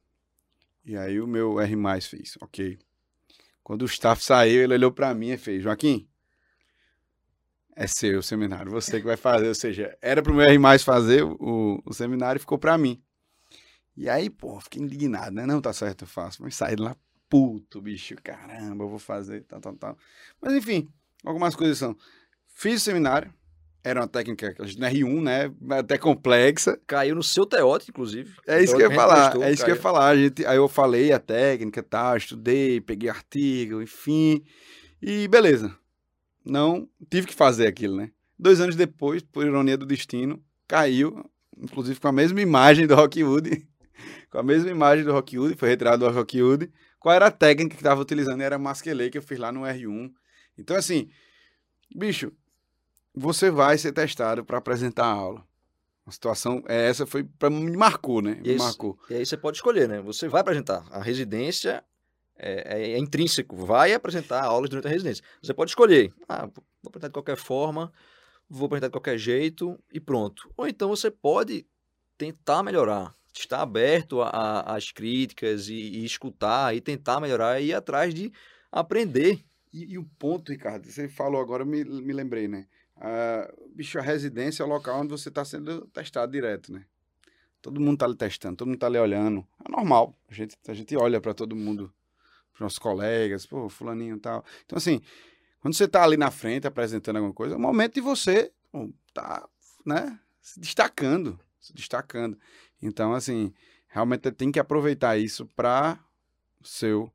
E 0.86 0.96
aí 0.98 1.20
o 1.20 1.28
meu 1.28 1.60
R+, 1.60 2.02
fez, 2.02 2.38
ok. 2.42 2.78
Quando 3.64 3.84
o 3.84 3.86
staff 3.86 4.24
saiu, 4.24 4.64
ele 4.64 4.74
olhou 4.74 4.92
para 4.92 5.14
mim 5.14 5.30
e 5.30 5.38
fez, 5.38 5.64
Joaquim, 5.64 6.08
é 7.76 7.88
seu 7.88 8.20
o 8.20 8.24
seminário, 8.24 8.72
você 8.72 9.00
que 9.00 9.06
vai 9.06 9.18
fazer. 9.18 9.48
Ou 9.48 9.56
seja, 9.56 9.98
era 10.02 10.22
pro 10.22 10.34
meu 10.34 10.46
R 10.46 10.80
fazer 10.80 11.24
o, 11.24 11.82
o 11.86 11.94
seminário 11.94 12.38
e 12.38 12.42
ficou 12.42 12.58
pra 12.58 12.78
mim. 12.78 13.02
E 13.96 14.10
aí, 14.10 14.30
pô, 14.30 14.60
fiquei 14.60 14.82
indignado, 14.82 15.32
né? 15.32 15.46
Não, 15.46 15.62
tá 15.62 15.74
certo, 15.74 16.04
eu 16.04 16.08
faço. 16.08 16.42
Mas 16.42 16.56
saí 16.56 16.76
de 16.76 16.82
lá 16.82 16.96
puto, 17.32 17.82
bicho, 17.82 18.14
caramba, 18.22 18.84
eu 18.84 18.90
vou 18.90 19.00
fazer, 19.00 19.46
tal, 19.46 19.62
tal, 19.62 19.74
tal. 19.76 19.98
Mas 20.42 20.54
enfim, 20.54 20.90
algumas 21.24 21.56
coisas 21.56 21.78
são. 21.78 21.96
Fiz 22.46 22.82
o 22.82 22.84
seminário, 22.84 23.34
era 23.82 24.02
uma 24.02 24.08
técnica 24.08 24.54
que 24.54 24.62
a 24.62 24.66
gente 24.66 24.80
na 24.80 24.92
R1, 24.92 25.22
né? 25.24 25.52
Até 25.78 25.98
complexa. 25.98 26.78
Caiu 26.86 27.16
no 27.16 27.24
seu 27.24 27.46
teótico, 27.46 27.92
inclusive. 27.92 28.36
É 28.46 28.62
isso 28.62 28.76
que 28.76 28.84
eu 28.84 28.92
ia 28.92 28.96
teórico 28.96 29.16
falar, 29.16 29.48
é 29.48 29.52
isso 29.52 29.64
que 29.64 29.72
eu 29.72 29.76
ia 29.76 29.82
caiu. 29.82 29.82
falar. 29.82 30.08
A 30.10 30.18
gente, 30.18 30.46
aí 30.46 30.58
eu 30.58 30.68
falei 30.68 31.14
a 31.14 31.20
técnica 31.20 31.80
e 31.80 31.84
tal, 31.84 32.18
estudei, 32.18 32.82
peguei 32.82 33.10
artigo, 33.10 33.82
enfim. 33.82 34.44
E 35.02 35.26
beleza. 35.30 35.74
Não 36.44 36.88
tive 37.10 37.28
que 37.28 37.34
fazer 37.34 37.66
aquilo, 37.66 37.96
né? 37.96 38.12
Dois 38.38 38.60
anos 38.60 38.76
depois, 38.76 39.22
por 39.22 39.46
ironia 39.46 39.78
do 39.78 39.86
destino, 39.86 40.44
caiu, 40.68 41.24
inclusive 41.58 41.98
com 42.00 42.10
a 42.10 42.12
mesma 42.12 42.42
imagem 42.42 42.86
do 42.86 42.96
Rockwood. 42.96 43.66
Com 44.32 44.38
a 44.40 44.44
mesma 44.44 44.70
imagem 44.72 45.04
do 45.04 45.12
Rockwood, 45.12 45.56
foi 45.58 45.70
retirado 45.70 46.06
do 46.08 46.12
Rockwood. 46.12 46.72
Qual 47.00 47.14
era 47.14 47.28
a 47.28 47.32
técnica 47.32 47.76
que 47.76 47.82
estava 47.82 48.02
utilizando? 48.02 48.42
Era 48.42 48.58
masquelê 48.58 49.10
que 49.10 49.18
eu 49.18 49.22
fiz 49.22 49.38
lá 49.38 49.52
no 49.52 49.62
R1. 49.62 50.12
Então, 50.58 50.76
assim, 50.78 51.10
bicho, 51.94 52.32
você 53.14 53.52
vai 53.52 53.78
ser 53.78 53.92
testado 53.92 54.46
para 54.46 54.58
apresentar 54.58 55.06
a 55.06 55.12
aula. 55.12 55.46
A 56.06 56.12
situação 56.12 56.64
é 56.68 56.88
essa, 56.88 57.06
foi 57.06 57.24
para 57.24 57.50
me 57.50 57.76
marcou, 57.76 58.22
né? 58.22 58.36
Me 58.36 58.56
Isso. 58.56 58.64
marcou. 58.64 58.98
E 59.10 59.16
aí 59.16 59.26
você 59.26 59.38
pode 59.38 59.58
escolher, 59.58 59.88
né? 59.88 60.02
Você 60.02 60.28
vai 60.28 60.42
apresentar. 60.42 60.86
A 60.90 61.02
residência 61.02 61.84
é, 62.38 62.80
é- 62.80 62.92
é 62.94 62.98
intrínseco, 62.98 63.56
vai 63.56 63.94
apresentar 63.94 64.44
aulas 64.44 64.70
durante 64.70 64.88
a 64.88 64.90
residência. 64.90 65.24
Você 65.42 65.54
pode 65.54 65.72
escolher. 65.72 66.12
Ah, 66.28 66.46
vou 66.48 66.64
apresentar 66.88 67.10
de 67.10 67.14
qualquer 67.14 67.38
forma, 67.38 67.92
vou 68.50 68.66
apresentar 68.66 68.88
de 68.88 68.94
qualquer 68.94 69.18
jeito 69.18 69.78
e 69.94 70.00
pronto. 70.00 70.52
Ou 70.58 70.68
então 70.68 70.90
você 70.90 71.12
pode 71.12 71.66
tentar 72.18 72.64
melhorar. 72.64 73.16
Estar 73.34 73.62
aberto 73.62 74.22
às 74.22 74.92
críticas 74.92 75.68
e, 75.70 75.74
e 75.76 76.06
escutar 76.06 76.76
e 76.76 76.82
tentar 76.82 77.20
melhorar 77.20 77.62
e 77.62 77.68
ir 77.68 77.74
atrás 77.74 78.14
de 78.14 78.32
aprender. 78.72 79.44
E, 79.74 79.94
e 79.94 79.98
o 79.98 80.04
ponto, 80.20 80.52
Ricardo, 80.52 80.86
você 80.86 81.08
falou 81.08 81.42
agora, 81.42 81.64
me, 81.64 81.84
me 81.84 82.14
lembrei, 82.14 82.48
né? 82.48 82.68
Ah, 82.98 83.52
bicho, 83.74 83.98
a 83.98 84.02
residência 84.02 84.62
é 84.62 84.66
o 84.66 84.70
local 84.70 85.02
onde 85.02 85.10
você 85.10 85.30
está 85.30 85.44
sendo 85.44 85.88
testado 85.88 86.32
direto, 86.32 86.72
né? 86.72 86.86
Todo 87.62 87.80
mundo 87.80 87.98
tá 87.98 88.06
ali 88.06 88.16
testando, 88.16 88.58
todo 88.58 88.68
mundo 88.68 88.80
tá 88.80 88.88
ali 88.88 88.98
olhando. 88.98 89.46
É 89.66 89.72
normal. 89.72 90.16
A 90.30 90.34
gente, 90.34 90.56
a 90.68 90.74
gente 90.74 90.96
olha 90.96 91.22
para 91.22 91.34
todo 91.34 91.56
mundo, 91.56 91.94
para 92.54 92.66
nossos 92.66 92.80
colegas, 92.80 93.46
pô, 93.46 93.70
fulaninho 93.70 94.18
e 94.18 94.20
tal. 94.20 94.44
Então, 94.66 94.78
assim, 94.78 95.02
quando 95.60 95.76
você 95.76 95.88
tá 95.88 96.04
ali 96.04 96.18
na 96.18 96.32
frente 96.32 96.68
apresentando 96.68 97.18
alguma 97.18 97.34
coisa, 97.34 97.56
é 97.56 97.58
o 97.58 97.62
momento 97.62 97.96
de 97.96 98.02
você 98.02 98.52
pô, 98.72 98.92
tá, 99.14 99.48
né, 99.86 100.20
se 100.40 100.60
destacando, 100.60 101.40
se 101.60 101.74
destacando. 101.74 102.38
Então, 102.82 103.14
assim, 103.14 103.54
realmente 103.88 104.32
tem 104.32 104.52
que 104.52 104.60
aproveitar 104.60 105.18
isso 105.18 105.46
para 105.56 106.00
o 106.60 106.68
seu, 106.68 107.12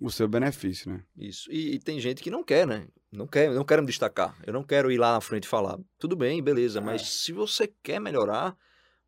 o 0.00 0.10
seu 0.10 0.28
benefício, 0.28 0.90
né? 0.90 1.02
Isso. 1.16 1.50
E, 1.50 1.74
e 1.74 1.78
tem 1.78 1.98
gente 2.00 2.22
que 2.22 2.30
não 2.30 2.42
quer, 2.42 2.66
né? 2.66 2.86
Não 3.12 3.26
quer, 3.26 3.50
não 3.50 3.64
quero 3.64 3.82
me 3.82 3.86
destacar. 3.86 4.36
Eu 4.44 4.52
não 4.52 4.64
quero 4.64 4.90
ir 4.90 4.98
lá 4.98 5.12
na 5.12 5.20
frente 5.20 5.44
e 5.44 5.48
falar. 5.48 5.78
Tudo 5.98 6.16
bem, 6.16 6.42
beleza, 6.42 6.80
mas 6.80 7.00
É. 7.02 7.04
se 7.04 7.32
você 7.32 7.72
quer 7.82 8.00
melhorar, 8.00 8.56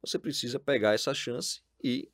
você 0.00 0.18
precisa 0.18 0.60
pegar 0.60 0.94
essa 0.94 1.12
chance 1.12 1.60
e 1.82 2.08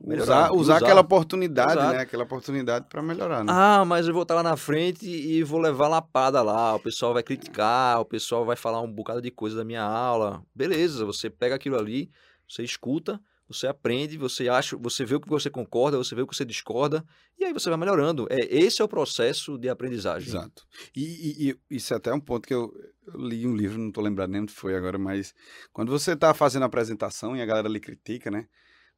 melhorar. 0.00 0.50
Usar, 0.50 0.54
e 0.54 0.56
usar 0.58 0.76
aquela 0.78 1.02
oportunidade, 1.02 1.76
né? 1.76 1.98
Aquela 1.98 2.24
oportunidade 2.24 2.86
para 2.88 3.02
melhorar, 3.02 3.44
né? 3.44 3.52
Ah, 3.54 3.84
mas 3.84 4.06
eu 4.08 4.14
vou 4.14 4.22
estar 4.22 4.34
lá 4.34 4.42
na 4.42 4.56
frente 4.56 5.06
e 5.06 5.42
vou 5.42 5.60
levar 5.60 5.88
lapada 5.88 6.40
lá. 6.42 6.74
O 6.74 6.80
pessoal 6.80 7.12
vai 7.12 7.22
criticar, 7.22 8.00
o 8.00 8.04
pessoal 8.06 8.44
vai 8.46 8.56
falar 8.56 8.80
um 8.80 8.90
bocado 8.90 9.20
de 9.20 9.30
coisa 9.30 9.56
da 9.56 9.64
minha 9.64 9.82
aula. 9.82 10.42
Beleza, 10.54 11.04
você 11.04 11.28
pega 11.28 11.54
aquilo 11.54 11.76
ali, 11.78 12.10
você 12.48 12.62
escuta, 12.62 13.20
você 13.48 13.66
aprende, 13.66 14.18
você 14.18 14.48
acha, 14.48 14.76
você 14.76 15.04
vê 15.04 15.14
o 15.14 15.20
que 15.20 15.28
você 15.28 15.48
concorda, 15.48 15.96
você 15.96 16.14
vê 16.14 16.22
o 16.22 16.26
que 16.26 16.34
você 16.36 16.44
discorda, 16.44 17.04
e 17.38 17.44
aí 17.44 17.52
você 17.52 17.68
vai 17.68 17.78
melhorando. 17.78 18.26
É, 18.28 18.40
esse 18.54 18.82
é 18.82 18.84
o 18.84 18.88
processo 18.88 19.56
de 19.56 19.68
aprendizagem. 19.68 20.28
Exato. 20.28 20.66
E, 20.94 21.02
e- 21.48 21.50
e 21.70 21.76
isso 21.76 21.94
é 21.94 21.96
até 21.96 22.12
um 22.12 22.20
ponto 22.20 22.46
que 22.46 22.54
eu, 22.54 22.72
eu 23.06 23.20
li 23.20 23.46
um 23.46 23.54
livro, 23.54 23.78
não 23.78 23.92
tô 23.92 24.00
lembrado 24.00 24.30
nem 24.30 24.42
onde 24.42 24.52
foi 24.52 24.74
agora, 24.74 24.98
mas 24.98 25.32
quando 25.72 25.90
você 25.90 26.16
tá 26.16 26.34
fazendo 26.34 26.64
a 26.64 26.66
apresentação 26.66 27.36
e 27.36 27.42
a 27.42 27.46
galera 27.46 27.68
lhe 27.68 27.78
critica, 27.80 28.30
né? 28.30 28.48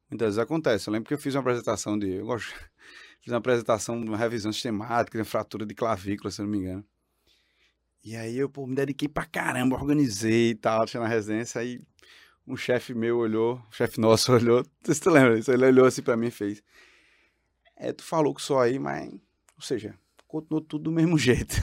Muitas 0.09 0.29
vezes 0.29 0.39
acontece. 0.39 0.87
Eu 0.89 0.93
lembro 0.93 1.07
que 1.07 1.13
eu 1.13 1.19
fiz 1.19 1.35
uma 1.35 1.41
apresentação 1.41 1.97
de. 1.97 2.09
Eu 2.15 2.25
gosto, 2.25 2.51
fiz 3.21 3.31
uma 3.31 3.37
apresentação 3.37 4.01
de 4.01 4.07
uma 4.09 4.17
revisão 4.17 4.51
sistemática 4.51 5.21
de 5.21 5.23
fratura 5.23 5.65
de 5.67 5.75
clavícula, 5.75 6.31
se 6.31 6.41
não 6.41 6.49
me 6.49 6.57
engano. 6.57 6.83
E 8.03 8.15
aí 8.15 8.37
eu 8.37 8.49
pô, 8.49 8.65
me 8.65 8.75
dediquei 8.75 9.07
pra 9.07 9.25
caramba, 9.25 9.75
organizei 9.75 10.51
e 10.51 10.55
tal, 10.55 10.85
tinha 10.85 11.01
na 11.03 11.07
residência. 11.09 11.61
Aí 11.61 11.81
um 12.49 12.57
chefe 12.57 12.93
meu 12.93 13.19
olhou, 13.19 13.55
um 13.55 13.71
chefe 13.71 14.01
nosso 14.01 14.33
olhou, 14.33 14.65
sei 14.83 14.95
se 14.95 15.09
lembra 15.09 15.37
disso, 15.37 15.51
ele 15.51 15.65
olhou 15.65 15.85
assim 15.85 16.01
pra 16.01 16.17
mim 16.17 16.27
e 16.27 16.31
fez. 16.31 16.63
É, 17.77 17.93
tu 17.93 18.03
falou 18.03 18.33
que 18.33 18.41
só 18.41 18.59
aí, 18.59 18.79
mas. 18.79 19.11
Ou 19.55 19.61
seja, 19.61 19.95
continuou 20.27 20.61
tudo 20.61 20.85
do 20.85 20.91
mesmo 20.91 21.17
jeito. 21.19 21.55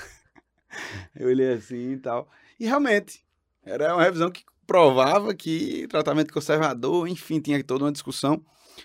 Eu 1.15 1.29
olhei 1.29 1.53
assim 1.53 1.93
e 1.93 1.99
tal. 1.99 2.31
E 2.59 2.67
realmente, 2.67 3.25
era 3.63 3.95
uma 3.95 4.03
revisão 4.03 4.31
que 4.31 4.45
provava 4.67 5.35
que 5.35 5.87
tratamento 5.89 6.33
conservador, 6.33 7.09
enfim, 7.09 7.41
tinha 7.41 7.63
toda 7.63 7.85
uma 7.85 7.93
discussão, 7.93 8.45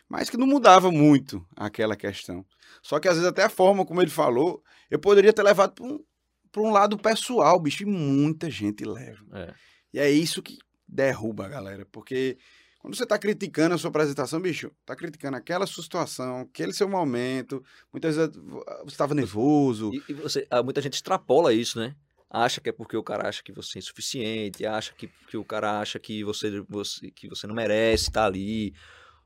mas 0.10 0.30
que 0.30 0.38
não 0.38 0.48
mudava 0.48 0.92
muito 0.92 1.46
aquela 1.56 1.96
questão. 1.96 2.46
Só 2.82 3.00
que 3.00 3.08
às 3.08 3.16
vezes 3.16 3.30
até 3.30 3.44
a 3.44 3.50
forma 3.50 3.86
como 3.86 4.02
ele 4.02 4.12
falou, 4.12 4.64
eu 4.90 5.00
poderia 5.00 5.34
ter 5.34 5.44
levado 5.44 5.74
para 5.74 6.62
um, 6.62 6.68
um 6.68 6.72
lado 6.72 6.98
pessoal, 6.98 7.60
bicho, 7.60 7.84
e 7.84 7.86
muita 7.86 8.50
gente 8.50 8.84
leva. 8.84 9.26
É. 9.34 9.54
E 9.94 10.00
é 10.00 10.10
isso 10.10 10.42
que 10.42 10.58
derruba 10.92 11.46
a 11.46 11.50
galera, 11.50 11.88
porque 11.92 12.38
quando 12.80 12.96
você 12.96 13.04
está 13.04 13.18
criticando 13.18 13.76
a 13.76 13.78
sua 13.78 13.90
apresentação, 13.90 14.42
bicho, 14.42 14.72
está 14.82 14.96
criticando 14.96 15.38
aquela 15.38 15.66
sua 15.66 15.84
situação, 15.84 16.42
aquele 16.42 16.74
seu 16.74 16.90
momento, 16.90 17.64
muitas 17.94 18.16
vezes 18.16 18.36
você 18.36 18.88
estava 18.88 19.14
nervoso. 19.14 19.92
E, 19.94 20.04
e 20.10 20.14
você, 20.14 20.48
ah, 20.50 20.64
muita 20.64 20.82
gente 20.82 20.96
extrapola 20.96 21.54
isso, 21.54 21.80
né? 21.80 21.96
acha 22.32 22.62
que 22.62 22.70
é 22.70 22.72
porque 22.72 22.96
o 22.96 23.04
cara 23.04 23.28
acha 23.28 23.44
que 23.44 23.52
você 23.52 23.78
é 23.78 23.80
insuficiente, 23.80 24.66
acha 24.66 24.94
que, 24.94 25.10
que 25.28 25.36
o 25.36 25.44
cara 25.44 25.82
acha 25.82 26.00
que 26.00 26.24
você, 26.24 26.64
você, 26.70 27.12
que 27.12 27.28
você 27.28 27.46
não 27.46 27.54
merece 27.54 28.06
estar 28.06 28.26
ali. 28.26 28.74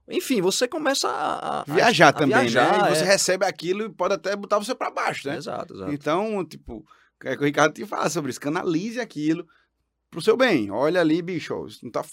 Enfim, 0.10 0.42
você 0.42 0.68
começa 0.68 1.08
a, 1.08 1.62
a 1.62 1.64
viajar 1.66 2.10
a, 2.10 2.14
também, 2.14 2.40
viajar, 2.40 2.72
né? 2.72 2.90
E 2.90 2.92
é. 2.92 2.96
você 2.96 3.06
recebe 3.06 3.46
aquilo 3.46 3.86
e 3.86 3.90
pode 3.90 4.16
até 4.16 4.36
botar 4.36 4.58
você 4.58 4.74
para 4.74 4.90
baixo, 4.90 5.28
né? 5.28 5.38
Exato, 5.38 5.76
exato. 5.76 5.94
Então, 5.94 6.44
tipo, 6.46 6.84
é 7.24 7.36
que 7.36 7.44
o 7.44 7.46
Ricardo 7.46 7.74
te 7.74 7.86
fala 7.86 8.10
sobre 8.10 8.32
isso, 8.32 8.40
canalize 8.40 9.00
aquilo 9.00 9.48
pro 10.16 10.24
seu 10.24 10.38
bem. 10.38 10.72
Olha 10.72 11.02
ali, 11.02 11.22
bicho, 11.22 11.68
não 11.84 11.92
tá, 11.92 12.04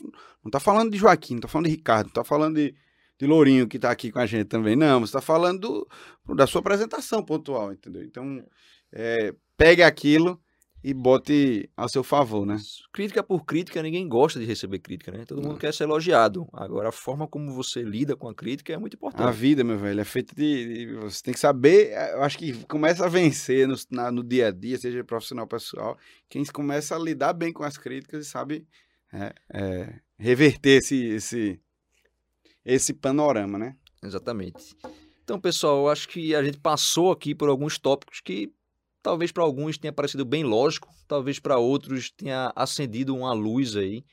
não 0.45 0.51
tá 0.51 0.61
falando 0.61 0.91
de 0.91 0.99
Joaquim, 0.99 1.35
não 1.35 1.41
tá 1.41 1.49
falando 1.49 1.67
de 1.67 1.73
Ricardo, 1.73 2.07
não 2.07 2.13
tá 2.13 2.25
falando 2.25 2.57
de, 2.57 2.75
de 3.19 3.27
Lourinho 3.27 3.69
que 3.69 3.79
tá 3.79 3.91
aqui 3.91 4.11
com 4.11 4.19
a 4.19 4.27
gente 4.27 4.49
também, 4.49 4.77
não. 4.77 5.01
Você 5.01 5.13
tá 5.13 5.21
falando 5.21 5.61
do, 5.61 5.89
da 6.35 6.47
sua 6.47 6.61
apresentação 6.61 7.25
pontual, 7.25 7.73
entendeu? 7.73 8.03
Então, 8.03 8.45
é, 8.93 9.35
pegue 9.57 9.83
aquilo 9.83 10.41
e 10.85 10.93
bote 10.93 11.71
ao 11.77 11.89
seu 11.89 12.03
favor, 12.03 12.45
né? 12.45 12.57
Crítica 12.93 13.23
por 13.23 13.45
crítica, 13.45 13.81
ninguém 13.83 14.09
gosta 14.09 14.41
de 14.41 14.45
receber 14.47 14.81
crítica, 14.81 15.13
né? 15.13 15.25
Todo 15.25 15.39
mundo 15.41 15.53
Não. 15.53 15.57
quer 15.59 15.73
ser 15.73 15.85
elogiado. 15.85 16.47
Agora, 16.53 16.89
a 16.89 16.93
forma 16.93 17.29
como 17.29 17.53
você 17.53 17.83
lida 17.83 18.17
com 18.17 18.29
a 18.29 18.35
crítica 18.35 18.73
é 18.73 18.77
muito 18.79 18.95
importante. 18.95 19.23
A 19.29 19.31
vida, 19.31 19.63
meu 19.63 19.79
velho, 19.79 20.01
é 20.01 20.05
feita 20.05 20.35
de, 20.35 20.87
de- 20.87 20.95
Você 20.97 21.23
tem 21.23 21.33
que 21.35 21.39
saber. 21.41 21.91
eh, 21.93 22.15
Eu 22.15 22.23
acho 22.23 22.37
que 22.37 22.53
começa 22.67 23.05
a 23.05 23.09
vencer 23.09 23.69
no, 23.69 23.77
na- 23.91 24.11
no 24.11 24.25
dia 24.25 24.49
a 24.49 24.51
dia, 24.51 24.77
seja 24.77 25.05
profissional 25.05 25.45
ou 25.45 25.49
pessoal, 25.49 25.97
quem 26.29 26.45
começa 26.47 26.97
a 26.97 26.99
lidar 26.99 27.33
bem 27.33 27.53
com 27.53 27.63
as 27.63 27.79
críticas 27.79 28.27
e 28.27 28.29
sabe 28.29 28.67
é, 29.13 29.35
é, 29.53 30.01
reverter 30.19 30.79
esse, 30.79 30.97
esse, 31.07 31.61
esse 32.65 32.93
panorama, 32.95 33.59
né? 33.59 33.77
Exatamente. 34.03 34.75
Então, 35.23 35.41
pessoal, 35.41 35.79
eu 35.85 35.89
acho 35.89 36.09
que 36.09 36.35
a 36.35 36.43
gente 36.43 36.59
passou 36.59 37.13
aqui 37.13 37.35
por 37.35 37.49
alguns 37.49 37.79
tópicos 37.79 38.21
que 38.21 38.53
talvez 39.03 39.33
para 39.33 39.43
alguns 39.43 39.77
tenha 39.79 39.93
parecido 39.93 40.25
bem 40.25 40.45
lógico, 40.45 40.89
talvez 41.09 41.39
para 41.39 41.59
outros 41.59 42.11
tenha 42.11 42.53
acendido 42.55 43.15
uma 43.15 43.33
luz 43.33 43.77
aí. 43.77 44.05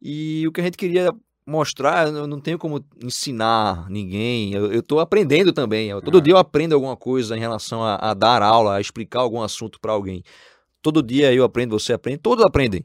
E 0.00 0.46
o 0.46 0.52
que 0.52 0.60
a 0.60 0.64
gente 0.64 0.76
queria 0.76 1.12
mostrar, 1.46 2.08
eu 2.08 2.26
não 2.26 2.40
tenho 2.40 2.58
como 2.58 2.84
ensinar 3.02 3.88
ninguém, 3.90 4.52
eu, 4.54 4.82
tô 4.82 4.98
aprendendo 4.98 5.52
também. 5.52 5.88
eu- 5.90 6.00
todo 6.02 6.18
Ah. 6.18 6.20
dia 6.20 6.32
eu 6.34 6.38
aprendo 6.38 6.74
alguma 6.74 6.96
coisa 6.96 7.36
em 7.36 7.40
relação 7.40 7.82
a, 7.82 7.96
a 7.96 8.14
dar 8.14 8.42
aula, 8.42 8.76
a 8.76 8.80
explicar 8.80 9.20
algum 9.20 9.42
assunto 9.42 9.78
para 9.80 9.92
alguém. 9.92 10.22
Todo 10.82 11.02
dia 11.02 11.32
eu 11.32 11.44
aprendo, 11.44 11.78
você 11.78 11.92
aprende, 11.92 12.18
todos 12.18 12.44
aprendem. 12.44 12.84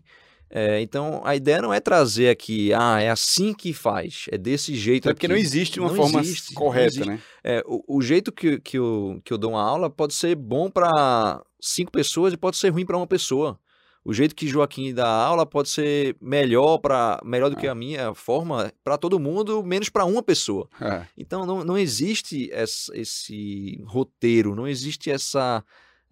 É, 0.52 0.82
então, 0.82 1.22
a 1.24 1.36
ideia 1.36 1.62
não 1.62 1.72
é 1.74 1.80
trazer 1.80 2.30
aqui, 2.30 2.74
ah, 2.74 3.00
é 3.00 3.10
assim 3.10 3.54
que 3.54 3.72
faz, 3.72 4.26
é 4.32 4.38
desse 4.38 4.74
jeito 4.76 5.08
Até 5.08 5.14
porque 5.14 5.28
aqui. 5.28 5.34
não 5.34 5.40
existe 5.40 5.80
uma 5.80 5.90
Não 5.90 5.96
forma 5.96 6.20
existe, 6.22 6.54
correta, 6.56 6.88
existe. 6.88 7.08
né? 7.08 7.22
É, 7.44 7.64
o, 7.68 7.98
o 7.98 8.02
jeito 8.02 8.32
que, 8.32 8.60
que, 8.60 8.78
eu, 8.78 9.22
que 9.24 9.32
eu 9.32 9.38
dou 9.38 9.52
uma 9.52 9.62
aula 9.62 9.90
pode 9.92 10.14
ser 10.16 10.36
bom 10.36 10.70
para 10.72 11.40
cinco 11.62 11.92
pessoas 11.92 12.34
e 12.34 12.38
pode 12.38 12.58
ser 12.58 12.70
ruim 12.70 12.86
para 12.86 12.98
uma 12.98 13.06
pessoa. 13.06 13.60
O 14.04 14.12
jeito 14.14 14.34
que 14.34 14.48
Joaquim 14.48 14.92
dá 14.94 15.08
aula 15.08 15.46
pode 15.46 15.70
ser 15.70 16.16
melhor 16.22 16.78
para 16.80 17.20
melhor 17.24 17.50
do 17.50 17.56
que 17.56 17.68
É. 17.68 17.70
a 17.70 17.76
minha 17.76 18.14
forma 18.16 18.72
para 18.84 18.98
todo 18.98 19.20
mundo, 19.20 19.62
menos 19.62 19.90
para 19.90 20.06
uma 20.06 20.24
pessoa. 20.24 20.68
É. 20.82 21.06
Então 21.18 21.46
não, 21.46 21.64
não 21.64 21.78
existe 21.78 22.50
essa- 22.52 22.92
esse 22.98 23.80
roteiro, 23.86 24.56
não 24.56 24.68
existe 24.68 25.12
essa 25.12 25.64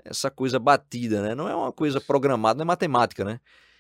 essa 0.06 0.30
coisa 0.30 0.60
batida, 0.60 1.24
né? 1.24 1.34
Não 1.34 1.50
é 1.50 1.56
uma 1.56 1.72
coisa 1.72 2.00
programada, 2.00 2.58
não 2.58 2.64
é 2.64 2.68
matemática, 2.68 3.24
né? 3.26 3.40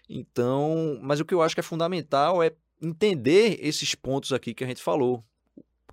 Então, 0.10 1.00
mas 1.02 1.20
o 1.20 1.26
que 1.26 1.34
eu 1.34 1.41
acho 1.41 1.56
que 1.56 1.60
é 1.60 1.63
fundamental 1.63 2.41
é 2.41 2.54
entender 2.82 3.58
esses 3.62 3.96
pontos 3.96 4.32
aqui 4.32 4.54
que 4.54 4.63
a 4.63 4.67
gente 4.67 4.82
falou. 4.82 5.24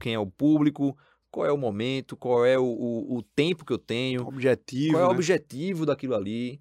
Quem 0.00 0.14
é 0.14 0.18
o 0.18 0.26
público, 0.26 0.96
qual 1.30 1.46
é 1.46 1.52
o 1.52 1.56
momento, 1.56 2.16
qual 2.16 2.44
é 2.44 2.58
o, 2.58 2.64
o, 2.64 3.16
o 3.18 3.22
tempo 3.22 3.64
que 3.64 3.72
eu 3.72 3.78
tenho, 3.78 4.26
Objetivo. 4.26 4.92
qual 4.92 5.02
é 5.02 5.06
o 5.06 5.08
né? 5.08 5.14
objetivo 5.14 5.86
daquilo 5.86 6.14
ali. 6.14 6.60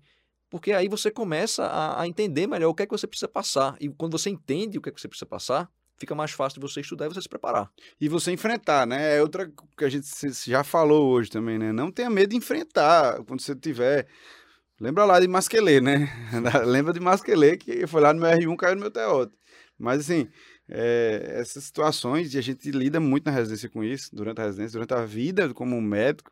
Porque 0.50 0.72
aí 0.72 0.88
você 0.88 1.10
começa 1.10 1.66
a, 1.66 2.02
a 2.02 2.08
entender 2.08 2.48
melhor 2.48 2.70
o 2.70 2.74
que 2.76 2.84
é 2.84 2.86
que 2.86 2.92
você 2.92 3.08
precisa 3.08 3.28
passar. 3.28 3.76
E 3.80 3.90
quando 3.90 4.18
você 4.18 4.30
entende 4.30 4.78
o 4.78 4.82
que 4.82 4.90
é 4.90 4.92
que 4.92 5.02
você 5.02 5.08
precisa 5.08 5.26
passar, 5.26 5.70
fica 5.98 6.14
mais 6.14 6.32
fácil 6.32 6.60
de 6.60 6.68
você 6.68 6.82
estudar 6.82 7.06
e 7.06 7.10
você 7.10 7.22
se 7.22 7.30
preparar. 7.30 7.72
E 8.00 8.08
você 8.08 8.32
enfrentar, 8.32 8.86
né? 8.86 9.18
É 9.18 9.22
outra 9.22 9.52
que 9.78 9.86
a 9.86 9.90
gente 9.90 10.08
já 10.46 10.64
falou 10.64 11.12
hoje 11.12 11.30
também, 11.30 11.58
né? 11.58 11.72
Não 11.72 11.92
tenha 11.92 12.10
medo 12.10 12.32
de 12.32 12.36
enfrentar 12.36 13.24
quando 13.24 13.42
você 13.42 13.56
tiver. 13.56 14.08
Lembra 14.80 15.06
lá 15.06 15.20
de 15.20 15.28
Masquelê, 15.28 15.80
né? 15.80 16.10
Lembra 16.66 16.94
de 16.94 17.00
Masquelê 17.00 17.58
que 17.58 17.86
foi 17.88 18.02
lá 18.02 18.14
no 18.14 18.22
meu 18.22 18.30
R1 18.30 18.56
caiu 18.56 18.76
no 18.76 18.82
meu 18.82 18.92
TO. 18.92 19.32
Mas 19.78 20.02
assim, 20.02 20.28
é, 20.70 21.36
essas 21.40 21.64
situações, 21.64 22.34
e 22.34 22.38
a 22.38 22.42
gente 22.42 22.70
lida 22.72 23.00
muito 23.00 23.26
na 23.26 23.32
residência 23.32 23.70
com 23.70 23.84
isso, 23.84 24.10
durante 24.14 24.42
a 24.42 24.46
residência, 24.46 24.74
durante 24.74 24.94
a 24.94 25.06
vida 25.06 25.54
como 25.54 25.76
um 25.76 25.82
médico, 25.82 26.32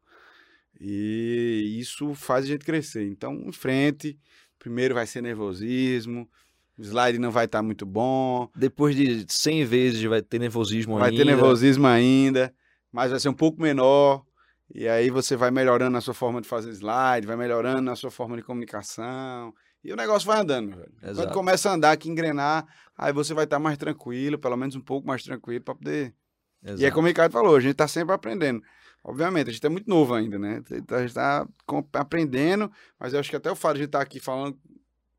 e 0.80 1.78
isso 1.80 2.14
faz 2.14 2.46
a 2.46 2.48
gente 2.48 2.66
crescer. 2.66 3.06
Então, 3.08 3.34
enfrente. 3.46 4.18
Primeiro 4.58 4.94
vai 4.94 5.08
ser 5.08 5.22
nervosismo, 5.22 6.30
o 6.78 6.84
slide 6.84 7.18
não 7.18 7.32
vai 7.32 7.46
estar 7.46 7.64
muito 7.64 7.86
bom, 7.86 8.48
Depois 8.56 8.96
de 8.96 9.26
100 9.28 9.66
vezes 9.66 10.04
vai 10.04 10.22
ter 10.22 10.40
nervosismo 10.40 10.98
Vai 11.00 11.10
ainda. 11.10 11.24
ter 11.24 11.26
nervosismo 11.26 11.88
ainda, 11.88 12.54
mas 12.92 13.10
vai 13.10 13.20
ser 13.20 13.30
um 13.30 13.34
pouco 13.34 13.60
menor. 13.62 14.24
E 14.74 14.88
aí 14.88 15.10
você 15.10 15.36
vai 15.36 15.52
melhorando 15.52 15.98
a 15.98 16.02
sua 16.02 16.14
forma 16.14 16.42
de 16.42 16.48
fazer 16.48 16.70
slide, 16.72 17.28
vai 17.28 17.36
melhorando 17.36 17.92
a 17.92 17.96
sua 17.96 18.10
forma 18.10 18.38
de 18.38 18.44
comunicação. 18.44 19.54
E 19.84 19.92
o 19.92 19.96
negócio 19.96 20.28
vai 20.28 20.40
andando, 20.40 20.70
meu 20.70 20.78
velho. 20.78 20.94
Quando 21.00 21.12
Exato. 21.12 21.34
começa 21.34 21.70
a 21.70 21.74
andar, 21.74 21.98
que 21.98 22.10
engrenar, 22.10 22.66
aí 22.98 23.12
você 23.12 23.34
vai 23.34 23.46
estar 23.46 23.60
mais 23.60 23.78
tranquilo, 23.78 24.38
pelo 24.38 24.56
menos 24.56 24.76
um 24.76 24.82
pouco 24.82 25.08
mais 25.08 25.24
tranquilo 25.24 25.64
para 25.64 25.76
poder. 25.76 26.14
E 26.64 26.70
é 26.70 26.72
Exato. 26.74 26.94
como 26.94 27.06
o 27.06 27.08
Ricardo 27.08 27.32
falou, 27.32 27.56
a 27.56 27.60
gente 27.60 27.72
está 27.72 27.88
sempre 27.88 28.14
aprendendo. 28.14 28.62
Obviamente, 29.04 29.50
a 29.50 29.54
gente 29.54 29.66
é 29.66 29.70
muito 29.70 29.90
novo 29.90 30.14
ainda, 30.14 30.38
né? 30.38 30.62
A 30.92 31.00
gente 31.00 31.08
está 31.08 31.48
aprendendo, 31.94 32.72
mas 33.00 33.14
eu 33.14 33.20
acho 33.20 33.30
que 33.30 33.36
até 33.36 33.52
o 33.52 33.56
fato 33.56 33.74
de 33.74 33.80
a 33.80 33.82
gente 33.82 33.90
estar 33.90 34.02
aqui 34.02 34.20
falando 34.20 34.58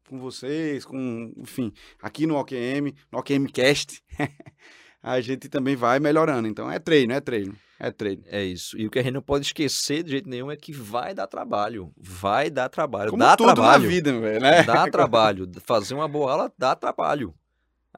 com 0.08 0.20
vocês, 0.20 0.84
com, 0.84 1.32
enfim, 1.36 1.72
aqui 2.00 2.26
no 2.26 2.36
OQM, 2.36 2.94
no 3.10 3.18
OQMcast, 3.18 4.02
a 5.02 5.20
gente 5.20 5.48
também 5.48 5.74
vai 5.74 5.98
melhorando. 5.98 6.46
Então 6.46 6.70
é 6.70 6.78
treino, 6.78 7.12
é 7.12 7.20
treino, 7.20 7.56
é 7.82 7.90
treino. 7.90 8.22
É 8.26 8.44
isso. 8.44 8.78
E 8.78 8.86
o 8.86 8.90
que 8.90 9.00
a 9.00 9.02
gente 9.02 9.14
não 9.14 9.20
pode 9.20 9.44
esquecer 9.44 10.04
de 10.04 10.12
jeito 10.12 10.28
nenhum 10.28 10.52
é 10.52 10.56
que 10.56 10.72
vai 10.72 11.12
dar 11.12 11.26
trabalho. 11.26 11.92
Vai 11.96 12.48
dar 12.48 12.68
trabalho. 12.68 13.10
Como 13.10 13.20
dá 13.20 13.36
tudo 13.36 13.52
trabalho. 13.52 13.82
na 13.82 13.88
vida, 13.88 14.20
velho, 14.20 14.40
né? 14.40 14.62
Dá 14.62 14.88
trabalho. 14.88 15.50
Fazer 15.64 15.92
uma 15.94 16.06
boa 16.06 16.30
aula 16.30 16.52
dá 16.56 16.76
trabalho. 16.76 17.34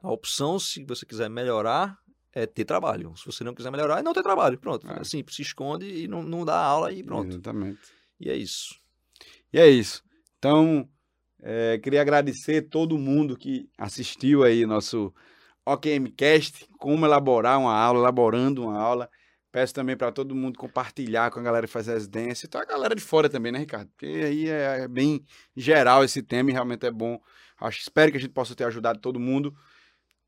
A 0.01 0.11
opção, 0.11 0.57
se 0.57 0.83
você 0.83 1.05
quiser 1.05 1.29
melhorar, 1.29 1.99
é 2.33 2.47
ter 2.47 2.65
trabalho. 2.65 3.13
Se 3.15 3.27
você 3.27 3.43
não 3.43 3.53
quiser 3.53 3.71
melhorar, 3.71 3.99
é 3.99 4.01
não 4.01 4.11
ter 4.11 4.23
trabalho. 4.23 4.57
Pronto. 4.57 4.89
É. 4.89 5.03
Simples. 5.03 5.35
Se 5.35 5.43
esconde 5.43 5.85
e 5.85 6.07
não, 6.07 6.23
não 6.23 6.43
dá 6.43 6.57
aula 6.57 6.91
e 6.91 7.03
pronto. 7.03 7.29
Exatamente. 7.29 7.79
E 8.19 8.27
é 8.27 8.35
isso. 8.35 8.81
E 9.53 9.59
é 9.59 9.69
isso. 9.69 10.03
Então, 10.39 10.89
é, 11.43 11.77
queria 11.77 12.01
agradecer 12.01 12.63
todo 12.63 12.97
mundo 12.97 13.37
que 13.37 13.69
assistiu 13.77 14.43
aí 14.43 14.65
nosso 14.65 15.13
OQMcast, 15.63 16.67
como 16.79 17.05
elaborar 17.05 17.59
uma 17.59 17.75
aula, 17.75 17.99
elaborando 17.99 18.63
uma 18.63 18.79
aula. 18.79 19.07
Peço 19.55 19.73
também 19.73 19.95
para 19.95 20.11
todo 20.11 20.35
mundo 20.35 20.59
compartilhar 20.59 21.31
com 21.31 21.39
a 21.39 21.41
galera 21.41 21.65
que 21.65 21.71
faz 21.71 21.87
residência. 21.87 22.45
Então, 22.45 22.59
a 22.59 22.65
galera 22.65 22.93
de 22.93 23.01
fora 23.01 23.29
também, 23.29 23.53
né, 23.53 23.59
Ricardo? 23.59 23.87
Porque 23.87 24.05
aí 24.05 24.49
é, 24.49 24.81
é 24.81 24.87
bem 24.89 25.23
geral 25.55 26.03
esse 26.03 26.21
tema 26.21 26.49
e 26.49 26.53
realmente 26.53 26.85
é 26.85 26.91
bom. 26.91 27.21
Acho, 27.61 27.79
espero 27.79 28.11
que 28.11 28.17
a 28.17 28.19
gente 28.19 28.33
possa 28.33 28.53
ter 28.53 28.65
ajudado 28.65 28.99
todo 28.99 29.17
mundo. 29.17 29.55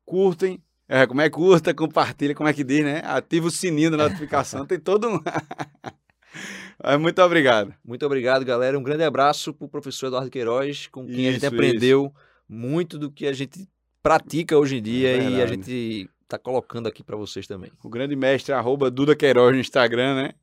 Curtem. 0.02 0.64
É, 0.88 1.06
como 1.06 1.20
é 1.20 1.28
curta, 1.28 1.74
compartilha, 1.74 2.34
como 2.34 2.48
é 2.48 2.54
que 2.54 2.64
diz, 2.64 2.82
né? 2.82 3.02
Ativa 3.04 3.48
o 3.48 3.50
sininho 3.50 3.90
da 3.90 3.98
notificação. 3.98 4.64
Tem 4.64 4.80
todo 4.80 5.06
um. 5.06 5.20
Muito 6.98 7.20
obrigado. 7.20 7.74
Muito 7.84 8.06
obrigado, 8.06 8.46
galera. 8.46 8.78
Um 8.78 8.82
grande 8.82 9.04
abraço 9.04 9.52
pro 9.52 9.68
professor 9.68 10.06
Eduardo 10.06 10.30
Queiroz, 10.30 10.86
com 10.86 11.04
quem 11.04 11.28
a 11.28 11.32
gente 11.32 11.44
Isso, 11.44 11.54
aprendeu 11.54 12.14
muito 12.48 12.98
do 12.98 13.12
que 13.12 13.26
a 13.26 13.34
gente 13.34 13.68
pratica 14.02 14.56
hoje 14.56 14.78
em 14.78 14.82
dia 14.82 15.18
É 15.18 15.30
e 15.32 15.42
a 15.42 15.46
gente 15.46 16.08
tá 16.28 16.38
colocando 16.38 16.86
aqui 16.86 17.02
para 17.02 17.16
vocês 17.16 17.46
também. 17.46 17.72
O 17.82 17.88
grande 17.88 18.14
mestre, 18.14 18.52
arroba 18.52 18.90
Duda 18.90 19.16
Queiroz 19.16 19.54
no 19.54 19.60
Instagram, 19.60 20.14
né? 20.14 20.34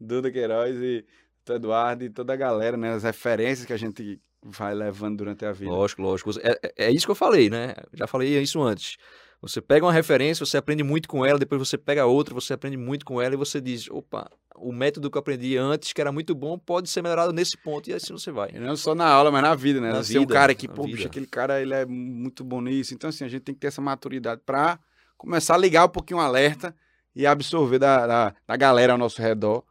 Duda 0.00 0.30
Queiroz 0.30 0.76
e 0.76 1.04
Eduardo 1.48 2.04
e 2.04 2.10
toda 2.10 2.32
a 2.32 2.36
galera, 2.36 2.76
né? 2.76 2.92
As 2.94 3.02
referências 3.02 3.66
que 3.66 3.72
a 3.72 3.76
gente 3.76 4.20
vai 4.44 4.74
levando 4.74 5.18
durante 5.18 5.44
a 5.44 5.52
vida. 5.52 5.70
Lógico, 5.70 6.02
lógico. 6.02 6.30
É, 6.40 6.58
é- 6.62 6.86
é 6.86 6.90
isso 6.90 7.06
que 7.06 7.10
eu 7.10 7.16
falei, 7.16 7.50
né? 7.50 7.74
Já 7.92 8.06
falei 8.06 8.38
isso 8.40 8.62
antes. 8.62 8.96
Você 9.40 9.60
pega 9.60 9.84
uma 9.84 9.92
referência, 9.92 10.46
você 10.46 10.56
aprende 10.56 10.84
muito 10.84 11.08
com 11.08 11.26
ela, 11.26 11.36
depois 11.36 11.58
você 11.58 11.76
pega 11.76 12.06
outra, 12.06 12.32
você 12.32 12.52
aprende 12.52 12.76
muito 12.76 13.04
com 13.04 13.20
ela 13.20 13.34
e 13.34 13.36
você 13.36 13.60
diz, 13.60 13.90
opa, 13.90 14.30
o 14.54 14.72
método 14.72 15.10
que 15.10 15.16
eu 15.16 15.20
aprendi 15.20 15.56
antes, 15.56 15.92
que 15.92 16.00
era 16.00 16.12
muito 16.12 16.32
bom, 16.32 16.56
pode 16.56 16.88
ser 16.88 17.02
melhorado 17.02 17.32
nesse 17.32 17.58
ponto 17.58 17.90
e 17.90 17.92
assim 17.92 18.12
você 18.12 18.30
vai. 18.30 18.52
Não 18.52 18.76
só 18.76 18.94
na 18.94 19.06
aula, 19.08 19.32
mas 19.32 19.42
na 19.42 19.56
vida, 19.56 19.80
né? 19.80 19.90
Na 19.92 20.04
Você 20.04 20.16
é 20.16 20.20
um 20.20 20.22
vida, 20.22 20.34
cara 20.34 20.54
que, 20.54 20.68
pô, 20.68 20.84
bicho, 20.84 21.08
aquele 21.08 21.26
cara, 21.26 21.60
ele 21.60 21.74
é 21.74 21.84
muito 21.84 22.44
bom 22.44 22.60
nisso. 22.60 22.94
Então, 22.94 23.10
assim, 23.10 23.24
a 23.24 23.28
gente 23.28 23.42
tem 23.42 23.52
que 23.52 23.60
ter 23.60 23.66
essa 23.66 23.80
maturidade 23.82 24.40
pra 24.46 24.78
começar 25.22 25.54
a 25.54 25.58
ligar 25.58 25.86
um 25.86 25.88
pouquinho 25.88 26.20
o 26.20 26.22
alerta 26.22 26.74
e 27.14 27.26
absorver 27.26 27.78
da, 27.78 28.06
da, 28.06 28.34
da 28.46 28.56
galera 28.56 28.92
ao 28.92 28.98
nosso 28.98 29.20
redor 29.20 29.64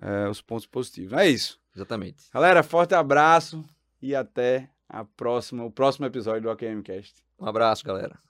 eh, 0.00 0.28
os 0.28 0.40
pontos 0.40 0.66
positivos. 0.66 1.12
É 1.18 1.26
isso. 1.26 1.58
Exatamente. 1.74 2.24
Galera, 2.32 2.62
forte 2.62 2.94
abraço 2.94 3.64
e 4.02 4.14
até 4.14 4.68
a 4.88 5.04
próxima, 5.04 5.64
o 5.64 5.70
próximo 5.70 6.06
episódio 6.06 6.42
do 6.42 6.50
AQMcast. 6.50 7.22
Um 7.38 7.46
abraço, 7.46 7.84
galera. 7.84 8.29